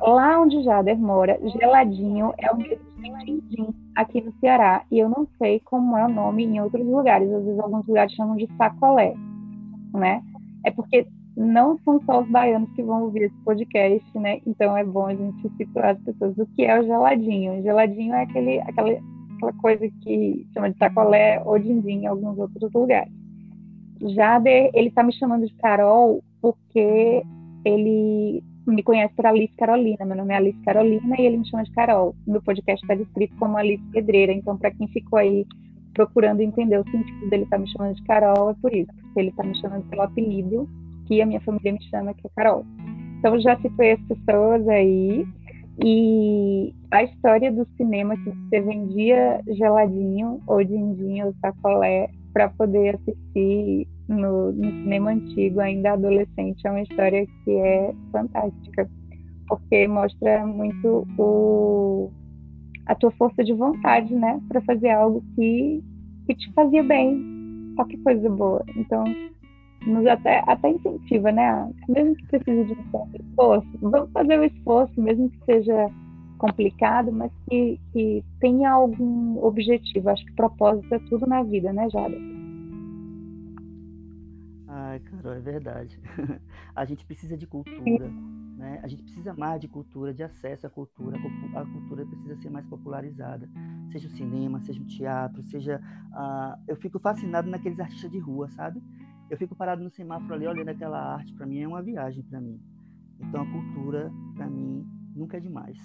Lá 0.00 0.40
onde 0.40 0.62
Jader 0.62 0.98
mora, 0.98 1.38
geladinho 1.58 2.32
é 2.38 2.52
o 2.52 2.56
mesmo 2.56 3.18
Tintim 3.24 3.74
aqui 3.96 4.20
no 4.20 4.32
Ceará. 4.38 4.84
E 4.90 4.98
eu 4.98 5.08
não 5.08 5.26
sei 5.38 5.58
como 5.60 5.96
é 5.96 6.04
o 6.04 6.08
nome 6.08 6.44
em 6.44 6.60
outros 6.60 6.86
lugares. 6.86 7.32
Às 7.32 7.44
vezes 7.44 7.58
alguns 7.58 7.86
lugares 7.86 8.12
chamam 8.12 8.36
de 8.36 8.46
sacolé, 8.56 9.14
né? 9.94 10.22
É 10.64 10.70
porque 10.70 11.06
não 11.36 11.78
são 11.78 12.00
só 12.04 12.22
os 12.22 12.28
baianos 12.28 12.70
que 12.74 12.82
vão 12.82 13.04
ouvir 13.04 13.24
esse 13.24 13.44
podcast, 13.44 14.18
né? 14.18 14.40
Então 14.46 14.76
é 14.76 14.84
bom 14.84 15.06
a 15.06 15.14
gente 15.14 15.48
situar 15.56 15.96
as 15.96 15.98
pessoas 16.02 16.36
do 16.36 16.46
que 16.48 16.64
é 16.64 16.78
o 16.78 16.84
geladinho. 16.84 17.58
O 17.58 17.62
geladinho 17.62 18.14
é 18.14 18.22
aquele, 18.22 18.60
aquele 18.60 19.00
aquela 19.36 19.52
coisa 19.54 19.88
que 20.02 20.46
chama 20.52 20.70
de 20.70 20.78
sacolé 20.78 21.42
ou 21.44 21.58
dindim 21.58 22.02
em 22.02 22.06
alguns 22.06 22.38
outros 22.38 22.72
lugares. 22.72 23.25
Jader, 24.00 24.70
ele 24.74 24.88
está 24.88 25.02
me 25.02 25.12
chamando 25.12 25.46
de 25.46 25.54
Carol 25.54 26.22
porque 26.40 27.22
ele 27.64 28.42
me 28.66 28.82
conhece 28.82 29.14
por 29.14 29.26
Alice 29.26 29.54
Carolina. 29.56 30.04
Meu 30.04 30.16
nome 30.16 30.34
é 30.34 30.36
Alice 30.36 30.60
Carolina 30.62 31.16
e 31.18 31.26
ele 31.26 31.38
me 31.38 31.48
chama 31.48 31.64
de 31.64 31.72
Carol. 31.72 32.14
Meu 32.26 32.42
podcast 32.42 32.84
está 32.84 32.94
descrito 32.94 33.34
como 33.36 33.56
Alice 33.56 33.82
Pedreira. 33.92 34.32
Então, 34.32 34.56
para 34.56 34.70
quem 34.72 34.88
ficou 34.88 35.18
aí 35.18 35.46
procurando 35.94 36.40
entender 36.40 36.78
o 36.78 36.90
sentido 36.90 37.30
dele 37.30 37.46
tá 37.46 37.58
me 37.58 37.70
chamando 37.70 37.94
de 37.94 38.02
Carol, 38.04 38.50
é 38.50 38.54
por 38.60 38.74
isso. 38.74 38.90
Ele 39.16 39.30
está 39.30 39.42
me 39.42 39.56
chamando 39.60 39.88
pelo 39.88 40.02
apelido 40.02 40.68
que 41.06 41.22
a 41.22 41.26
minha 41.26 41.40
família 41.40 41.72
me 41.72 41.82
chama, 41.84 42.12
que 42.12 42.26
é 42.26 42.30
Carol. 42.34 42.66
Então, 43.18 43.40
já 43.40 43.56
citei 43.60 43.92
as 43.92 44.00
pessoas 44.02 44.68
aí. 44.68 45.26
E 45.84 46.74
a 46.90 47.02
história 47.02 47.52
do 47.52 47.66
cinema 47.76 48.16
que 48.16 48.30
você 48.30 48.60
vendia 48.60 49.40
geladinho 49.48 50.40
ou 50.46 50.64
dindinho 50.64 51.26
ou 51.26 51.34
sacolé 51.40 52.08
para 52.36 52.50
poder 52.50 52.96
assistir 52.96 53.88
no, 54.06 54.52
no, 54.52 54.70
cinema 54.82 55.12
antigo, 55.12 55.58
ainda 55.58 55.94
adolescente, 55.94 56.66
é 56.66 56.70
uma 56.70 56.82
história 56.82 57.26
que 57.26 57.50
é 57.50 57.94
fantástica. 58.12 58.86
porque 59.48 59.88
mostra 59.88 60.46
muito 60.46 61.08
o, 61.16 62.12
a 62.84 62.94
tua 62.94 63.10
força 63.12 63.42
de 63.42 63.54
vontade, 63.54 64.14
né, 64.14 64.38
para 64.48 64.60
fazer 64.60 64.90
algo 64.90 65.24
que, 65.34 65.82
que 66.26 66.34
te 66.34 66.52
fazia 66.52 66.82
bem. 66.82 67.72
Só 67.74 67.84
que 67.84 67.96
coisa 68.02 68.28
boa. 68.28 68.62
Então, 68.76 69.04
nos 69.86 70.06
até, 70.06 70.42
até 70.46 70.72
incentiva, 70.72 71.32
né? 71.32 71.70
Mesmo 71.88 72.14
que 72.16 72.26
precise 72.26 72.64
de 72.66 72.72
um 72.72 73.10
esforço, 73.14 73.68
vamos 73.80 74.12
fazer 74.12 74.38
o 74.38 74.44
esforço, 74.44 75.00
mesmo 75.00 75.30
que 75.30 75.44
seja 75.46 75.90
complicado, 76.36 77.12
mas 77.12 77.32
que, 77.48 77.80
que 77.92 78.24
tenha 78.40 78.70
algum 78.70 79.38
objetivo. 79.44 80.08
Acho 80.08 80.24
que 80.24 80.32
propósito 80.32 80.94
é 80.94 80.98
tudo 81.00 81.26
na 81.26 81.42
vida, 81.42 81.72
né, 81.72 81.88
Jada? 81.90 82.16
Ai, 84.68 85.00
Carol, 85.00 85.32
é 85.32 85.40
verdade. 85.40 85.98
a 86.74 86.84
gente 86.84 87.04
precisa 87.06 87.36
de 87.36 87.46
cultura, 87.46 88.08
né? 88.56 88.80
A 88.82 88.88
gente 88.88 89.02
precisa 89.02 89.34
mais 89.34 89.60
de 89.60 89.68
cultura, 89.68 90.12
de 90.12 90.22
acesso 90.22 90.66
à 90.66 90.70
cultura. 90.70 91.16
A 91.54 91.64
cultura 91.64 92.06
precisa 92.06 92.36
ser 92.36 92.50
mais 92.50 92.66
popularizada. 92.66 93.48
Seja 93.90 94.08
o 94.08 94.10
cinema, 94.10 94.60
seja 94.60 94.80
o 94.80 94.86
teatro, 94.86 95.42
seja... 95.44 95.80
Uh, 96.12 96.62
eu 96.68 96.76
fico 96.76 96.98
fascinado 96.98 97.48
naqueles 97.48 97.80
artistas 97.80 98.10
de 98.10 98.18
rua, 98.18 98.48
sabe? 98.50 98.82
Eu 99.28 99.36
fico 99.36 99.54
parado 99.54 99.82
no 99.82 99.90
semáforo 99.90 100.34
ali 100.34 100.46
olhando 100.46 100.68
aquela 100.68 101.14
arte. 101.14 101.32
Para 101.34 101.46
mim 101.46 101.60
é 101.60 101.68
uma 101.68 101.82
viagem 101.82 102.22
para 102.22 102.40
mim. 102.40 102.60
Então 103.20 103.42
a 103.42 103.50
cultura, 103.50 104.12
para 104.34 104.46
mim, 104.48 104.86
nunca 105.16 105.36
é 105.36 105.40
demais. 105.40 105.76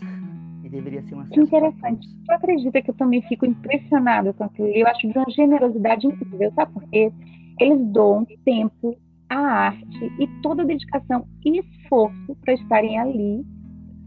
E 0.63 0.69
deveria 0.69 1.01
ser 1.03 1.15
uma 1.15 1.25
Que 1.25 1.39
interessante. 1.39 2.07
Tu 2.25 2.31
acredita 2.31 2.81
que 2.81 2.91
eu 2.91 2.95
também 2.95 3.21
fico 3.23 3.45
impressionada 3.45 4.33
com 4.33 4.43
aquilo? 4.43 4.67
Eu 4.67 4.85
acho 4.87 5.07
de 5.07 5.17
uma 5.17 5.29
generosidade 5.29 6.05
incrível, 6.05 6.51
sabe 6.53 6.73
por 6.73 6.83
quê? 6.89 7.11
Eles 7.59 7.79
doam 7.91 8.25
tempo, 8.45 8.95
a 9.29 9.37
arte 9.37 10.11
e 10.19 10.27
toda 10.41 10.63
a 10.63 10.65
dedicação 10.65 11.25
e 11.45 11.59
esforço 11.59 12.35
para 12.41 12.53
estarem 12.53 12.99
ali 12.99 13.45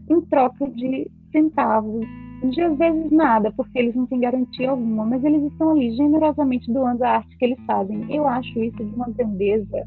em 0.09 0.21
troca 0.29 0.69
de 0.69 1.09
centavos, 1.31 2.05
de 2.51 2.61
às 2.61 2.77
vezes 2.77 3.11
nada, 3.11 3.51
porque 3.53 3.79
eles 3.79 3.95
não 3.95 4.05
têm 4.05 4.19
garantia 4.19 4.69
alguma, 4.69 5.05
mas 5.05 5.23
eles 5.23 5.43
estão 5.51 5.71
ali 5.71 5.91
generosamente 5.95 6.71
doando 6.71 7.03
a 7.03 7.15
arte 7.15 7.35
que 7.37 7.45
eles 7.45 7.59
fazem. 7.65 8.05
Eu 8.13 8.27
acho 8.27 8.59
isso 8.59 8.77
de 8.77 8.95
uma 8.95 9.09
grandeza 9.09 9.85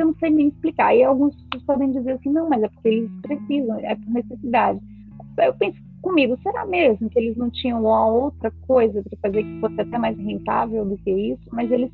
eu 0.00 0.06
não 0.06 0.14
sei 0.14 0.30
nem 0.30 0.48
explicar. 0.48 0.94
E 0.94 1.02
alguns 1.02 1.34
podem 1.66 1.92
dizer 1.92 2.12
assim, 2.12 2.30
não, 2.30 2.48
mas 2.48 2.62
é 2.62 2.68
porque 2.68 2.88
eles 2.88 3.10
precisam, 3.22 3.78
é 3.80 3.94
por 3.94 4.10
necessidade. 4.10 4.80
Eu 5.38 5.54
penso 5.54 5.78
comigo, 6.02 6.38
será 6.42 6.66
mesmo 6.66 7.08
que 7.10 7.18
eles 7.18 7.36
não 7.36 7.50
tinham 7.50 7.80
uma 7.80 8.06
outra 8.06 8.50
coisa 8.66 9.02
para 9.02 9.18
fazer 9.30 9.42
que 9.42 9.60
fosse 9.60 9.80
até 9.80 9.98
mais 9.98 10.16
rentável 10.18 10.84
do 10.84 10.96
que 10.98 11.10
isso? 11.10 11.42
Mas 11.52 11.70
eles 11.70 11.90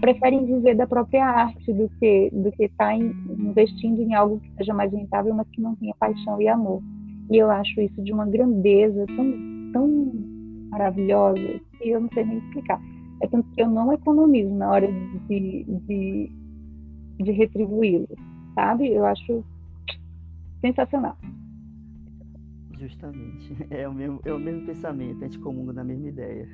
preferem 0.00 0.46
viver 0.46 0.74
da 0.74 0.86
própria 0.86 1.24
arte 1.26 1.72
do 1.72 1.88
que 1.98 2.30
do 2.32 2.50
que 2.52 2.64
estar 2.64 2.88
tá 2.88 2.94
investindo 2.96 4.00
em 4.00 4.14
algo 4.14 4.40
que 4.40 4.50
seja 4.56 4.72
mais 4.72 4.92
rentável, 4.92 5.34
mas 5.34 5.48
que 5.48 5.60
não 5.60 5.74
tenha 5.76 5.94
paixão 5.98 6.40
e 6.40 6.48
amor. 6.48 6.82
E 7.30 7.36
eu 7.36 7.50
acho 7.50 7.80
isso 7.80 8.02
de 8.02 8.12
uma 8.12 8.26
grandeza 8.26 9.06
tão, 9.14 9.72
tão 9.72 10.12
maravilhosa 10.70 11.60
que 11.78 11.90
eu 11.90 12.00
não 12.00 12.08
sei 12.12 12.24
nem 12.24 12.38
explicar. 12.38 12.80
É 13.22 13.26
tanto 13.26 13.48
que 13.50 13.62
eu 13.62 13.68
não 13.68 13.92
economizo 13.92 14.52
na 14.54 14.70
hora 14.70 14.88
de, 15.28 15.64
de, 15.86 16.32
de 17.22 17.32
retribuí-lo, 17.32 18.08
sabe? 18.54 18.92
Eu 18.92 19.04
acho 19.04 19.44
sensacional. 20.60 21.16
Justamente. 22.78 23.50
É 23.70 23.88
o 23.88 23.92
mesmo, 23.92 24.20
é 24.24 24.32
o 24.32 24.38
mesmo 24.38 24.66
pensamento, 24.66 25.22
a 25.22 25.26
gente 25.26 25.38
comunga 25.38 25.72
na 25.72 25.84
mesma 25.84 26.08
ideia. 26.08 26.48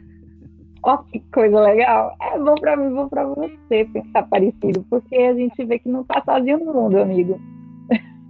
Ó, 0.83 0.95
oh, 0.95 0.99
que 1.05 1.21
coisa 1.33 1.61
legal. 1.61 2.15
É 2.21 2.39
bom 2.39 2.55
para 2.57 2.77
mim, 2.77 2.95
bom 2.95 3.09
para 3.09 3.27
você 3.27 3.85
pensar 3.93 4.23
parecido, 4.25 4.85
porque 4.91 5.17
a 5.17 5.35
gente 5.35 5.65
vê 5.65 5.79
que 5.79 5.89
não 5.89 6.05
tá 6.05 6.23
sozinho 6.25 6.65
no 6.65 6.75
mundo, 6.75 6.99
amigo. 6.99 7.41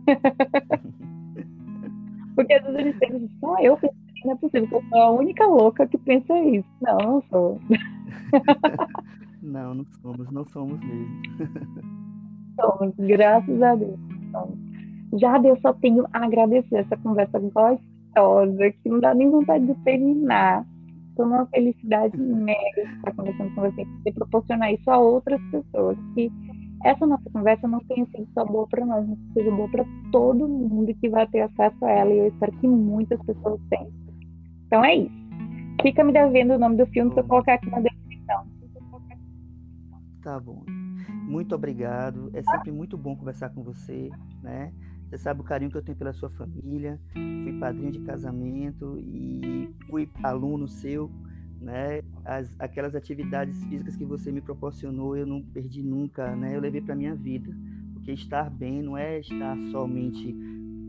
porque 2.35 2.55
às 2.55 2.63
vezes 2.65 2.79
eles 2.79 2.99
pensam, 2.99 3.29
só 3.41 3.59
eu 3.61 3.77
penso 3.77 4.07
não 4.27 4.33
é 4.33 4.37
possível, 4.37 4.69
que 4.69 4.75
eu 4.75 4.85
sou 4.89 4.99
a 4.99 5.11
única 5.11 5.47
louca 5.47 5.87
que 5.87 5.99
pensa 5.99 6.39
isso. 6.41 6.69
Não, 6.81 6.99
não 6.99 7.23
sou. 7.31 7.61
não, 9.41 9.75
não 9.75 9.87
somos, 10.03 10.31
não 10.31 10.45
somos 10.49 10.81
mesmo. 10.81 11.23
Somos, 12.57 12.95
graças 12.99 13.63
a 13.63 13.75
Deus. 13.75 13.99
Somos. 14.33 14.67
Já 15.21 15.39
Deus 15.39 15.61
só 15.61 15.73
tenho 15.75 16.07
a 16.13 16.25
agradecer 16.25 16.77
essa 16.77 16.97
conversa 16.99 17.39
gostosa, 17.39 18.71
que 18.83 18.89
não 18.89 19.01
dá 19.01 19.15
nem 19.15 19.31
vontade 19.31 19.67
de 19.67 19.75
terminar. 19.83 20.67
Estou 21.11 21.27
numa 21.27 21.47
felicidade 21.47 22.17
mega 22.19 22.83
estar 22.97 23.15
conversando 23.15 23.55
com 23.55 23.63
você, 23.63 23.87
e 24.05 24.13
proporcionar 24.13 24.73
isso 24.73 24.91
a 24.91 24.99
outras 24.99 25.41
pessoas. 25.51 25.97
Que 26.15 26.31
essa 26.85 27.07
nossa 27.07 27.29
conversa 27.31 27.67
não 27.67 27.81
tenha 27.81 28.05
sido 28.07 28.29
só 28.35 28.45
boa 28.45 28.67
para 28.69 28.85
nós, 28.85 29.09
mas 29.09 29.19
seja 29.33 29.51
boa 29.51 29.69
para 29.71 29.85
todo 30.13 30.49
mundo 30.49 30.95
que 30.95 31.09
vai 31.09 31.27
ter 31.29 31.43
acesso 31.43 31.85
a 31.85 31.91
ela. 31.91 32.11
E 32.11 32.19
eu 32.19 32.29
espero 32.29 32.53
que 32.53 32.69
muitas 32.69 33.19
pessoas 33.25 33.61
tenham. 33.71 33.91
Então 34.67 34.85
é 34.85 34.97
isso. 34.97 35.27
Fica 35.81 36.05
me 36.05 36.13
devendo 36.13 36.55
o 36.55 36.59
nome 36.59 36.77
do 36.77 36.87
filme 36.87 37.11
para 37.11 37.23
eu 37.23 37.29
colocar 37.29 37.55
aqui 37.55 37.71
na 37.71 37.81
descrição. 37.81 38.45
Tá 40.23 40.41
bom. 40.41 40.86
Muito 41.27 41.55
obrigado. 41.55 42.31
É 42.33 42.43
sempre 42.43 42.71
muito 42.71 42.97
bom 42.97 43.17
conversar 43.17 43.51
com 43.51 43.63
você, 43.63 44.09
né? 44.43 44.73
Você 45.09 45.19
sabe 45.19 45.41
o 45.41 45.45
carinho 45.45 45.71
que 45.71 45.77
eu 45.77 45.83
tenho 45.83 45.99
pela 45.99 46.13
sua 46.13 46.31
família. 46.31 47.01
Fui 47.13 47.59
padrinho 47.59 47.93
de 47.93 48.01
casamento 48.01 48.99
e 49.01 49.69
fui 49.89 50.09
aluno 50.23 50.69
seu, 50.69 51.11
né? 51.61 52.03
As, 52.25 52.55
aquelas 52.59 52.95
atividades 52.95 53.63
físicas 53.65 53.97
que 53.97 54.05
você 54.05 54.31
me 54.31 54.41
proporcionou, 54.41 55.17
eu 55.17 55.27
não 55.27 55.43
perdi 55.43 55.83
nunca, 55.83 56.35
né? 56.37 56.55
Eu 56.57 56.61
levei 56.61 56.81
para 56.81 56.95
minha 56.95 57.15
vida. 57.15 57.53
Porque 57.93 58.13
estar 58.13 58.49
bem 58.49 58.81
não 58.83 58.97
é 58.97 59.19
estar 59.19 59.57
somente 59.71 60.35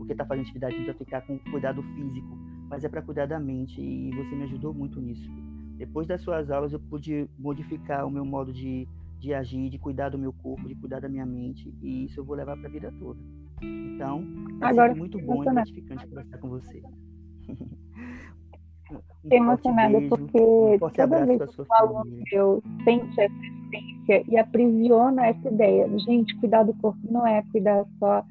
porque 0.08 0.12
está 0.12 0.24
fazendo 0.24 0.44
atividade 0.44 0.84
para 0.84 0.94
ficar 0.94 1.20
com 1.22 1.38
cuidado 1.50 1.82
físico, 1.82 2.38
mas 2.70 2.82
é 2.82 2.88
para 2.88 3.02
cuidar 3.02 3.26
da 3.26 3.38
mente 3.38 3.78
e 3.80 4.10
você 4.14 4.34
me 4.34 4.44
ajudou 4.44 4.72
muito 4.72 5.00
nisso. 5.00 5.30
Depois 5.76 6.06
das 6.06 6.22
suas 6.22 6.50
aulas 6.50 6.72
eu 6.72 6.80
pude 6.80 7.28
modificar 7.38 8.06
o 8.06 8.10
meu 8.10 8.24
modo 8.24 8.52
de, 8.52 8.88
de 9.18 9.34
agir, 9.34 9.68
de 9.68 9.78
cuidar 9.78 10.10
do 10.10 10.18
meu 10.18 10.32
corpo, 10.32 10.68
de 10.68 10.74
cuidar 10.76 11.00
da 11.00 11.08
minha 11.08 11.26
mente 11.26 11.74
e 11.82 12.04
isso 12.04 12.20
eu 12.20 12.24
vou 12.24 12.36
levar 12.36 12.56
para 12.56 12.68
a 12.68 12.72
vida 12.72 12.92
toda. 12.98 13.20
Então, 13.62 14.24
é 14.62 14.66
Agora, 14.66 14.94
muito 14.94 15.18
bom 15.20 15.42
e 15.42 15.46
gratificante 15.46 16.06
conversar 16.06 16.38
com 16.38 16.48
você. 16.48 16.82
um 19.24 19.34
emocionada 19.34 19.98
beijo, 19.98 20.08
porque 20.08 20.38
um 20.40 20.78
toda 20.78 21.26
vez 21.26 21.54
que 21.54 21.60
um 21.60 21.66
aluno 21.70 22.22
meu 22.32 22.62
sente 22.84 23.20
essa 23.20 23.34
essência 23.34 24.24
e 24.28 24.38
aprisiona 24.38 25.26
essa 25.26 25.48
ideia, 25.48 25.98
gente, 25.98 26.34
cuidar 26.36 26.62
do 26.62 26.74
corpo 26.74 27.00
não 27.10 27.26
é 27.26 27.42
cuidar 27.50 27.84
só 27.98 28.24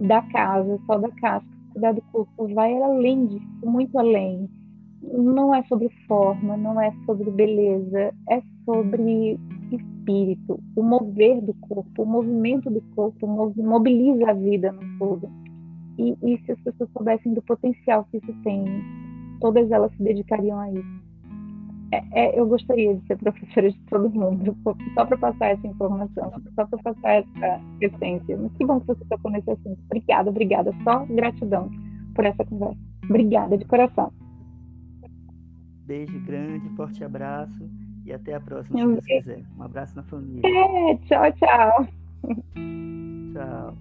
da 0.00 0.22
casa, 0.22 0.80
só 0.86 0.98
da 0.98 1.10
casca, 1.10 1.48
cuidar 1.72 1.92
do 1.92 2.02
corpo 2.12 2.48
vai 2.54 2.74
além 2.82 3.26
disso, 3.26 3.66
muito 3.66 3.98
além. 3.98 4.48
Não 5.02 5.54
é 5.54 5.62
sobre 5.64 5.88
forma, 6.06 6.56
não 6.56 6.80
é 6.80 6.92
sobre 7.06 7.30
beleza, 7.30 8.14
é 8.28 8.42
sobre 8.64 9.38
espírito, 9.76 10.60
o 10.76 10.82
mover 10.82 11.40
do 11.40 11.54
corpo, 11.54 12.02
o 12.02 12.06
movimento 12.06 12.70
do 12.70 12.80
corpo 12.94 13.26
mobiliza 13.26 14.30
a 14.30 14.34
vida 14.34 14.72
no 14.72 14.98
todo. 14.98 15.28
E, 15.98 16.16
e 16.22 16.38
se 16.44 16.52
as 16.52 16.60
pessoas 16.60 16.90
soubessem 16.92 17.34
do 17.34 17.42
potencial 17.42 18.06
que 18.10 18.18
isso 18.18 18.32
tem, 18.42 18.64
todas 19.40 19.70
elas 19.70 19.92
se 19.96 20.02
dedicariam 20.02 20.58
a 20.58 20.70
isso. 20.70 21.00
É, 21.92 22.04
é, 22.12 22.38
eu 22.38 22.46
gostaria 22.46 22.94
de 22.94 23.04
ser 23.06 23.18
professora 23.18 23.70
de 23.70 23.78
todo 23.88 24.08
mundo, 24.10 24.56
só 24.94 25.04
para 25.04 25.18
passar 25.18 25.46
essa 25.48 25.66
informação, 25.66 26.32
só 26.54 26.64
para 26.66 26.78
passar 26.78 27.14
essa 27.14 27.60
essência. 27.80 28.38
Mas 28.38 28.52
que 28.52 28.64
bom 28.64 28.80
que 28.80 28.86
você 28.86 29.04
tocou 29.06 29.30
nesse 29.30 29.50
assunto. 29.50 29.78
Obrigada, 29.86 30.30
obrigada. 30.30 30.72
Só 30.84 31.04
gratidão 31.06 31.68
por 32.14 32.24
essa 32.24 32.44
conversa. 32.44 32.78
Obrigada, 33.04 33.58
de 33.58 33.64
coração. 33.64 34.12
Beijo 35.84 36.20
grande, 36.20 36.68
forte 36.76 37.02
abraço 37.02 37.68
e 38.04 38.12
até 38.12 38.34
a 38.34 38.40
próxima, 38.40 38.78
se 38.78 38.86
Deus 38.86 39.06
quiser. 39.06 39.42
Um 39.58 39.62
abraço 39.62 39.96
na 39.96 40.02
família. 40.04 40.42
É, 40.44 40.96
tchau, 41.06 41.32
tchau. 41.32 41.88
Tchau. 43.32 43.76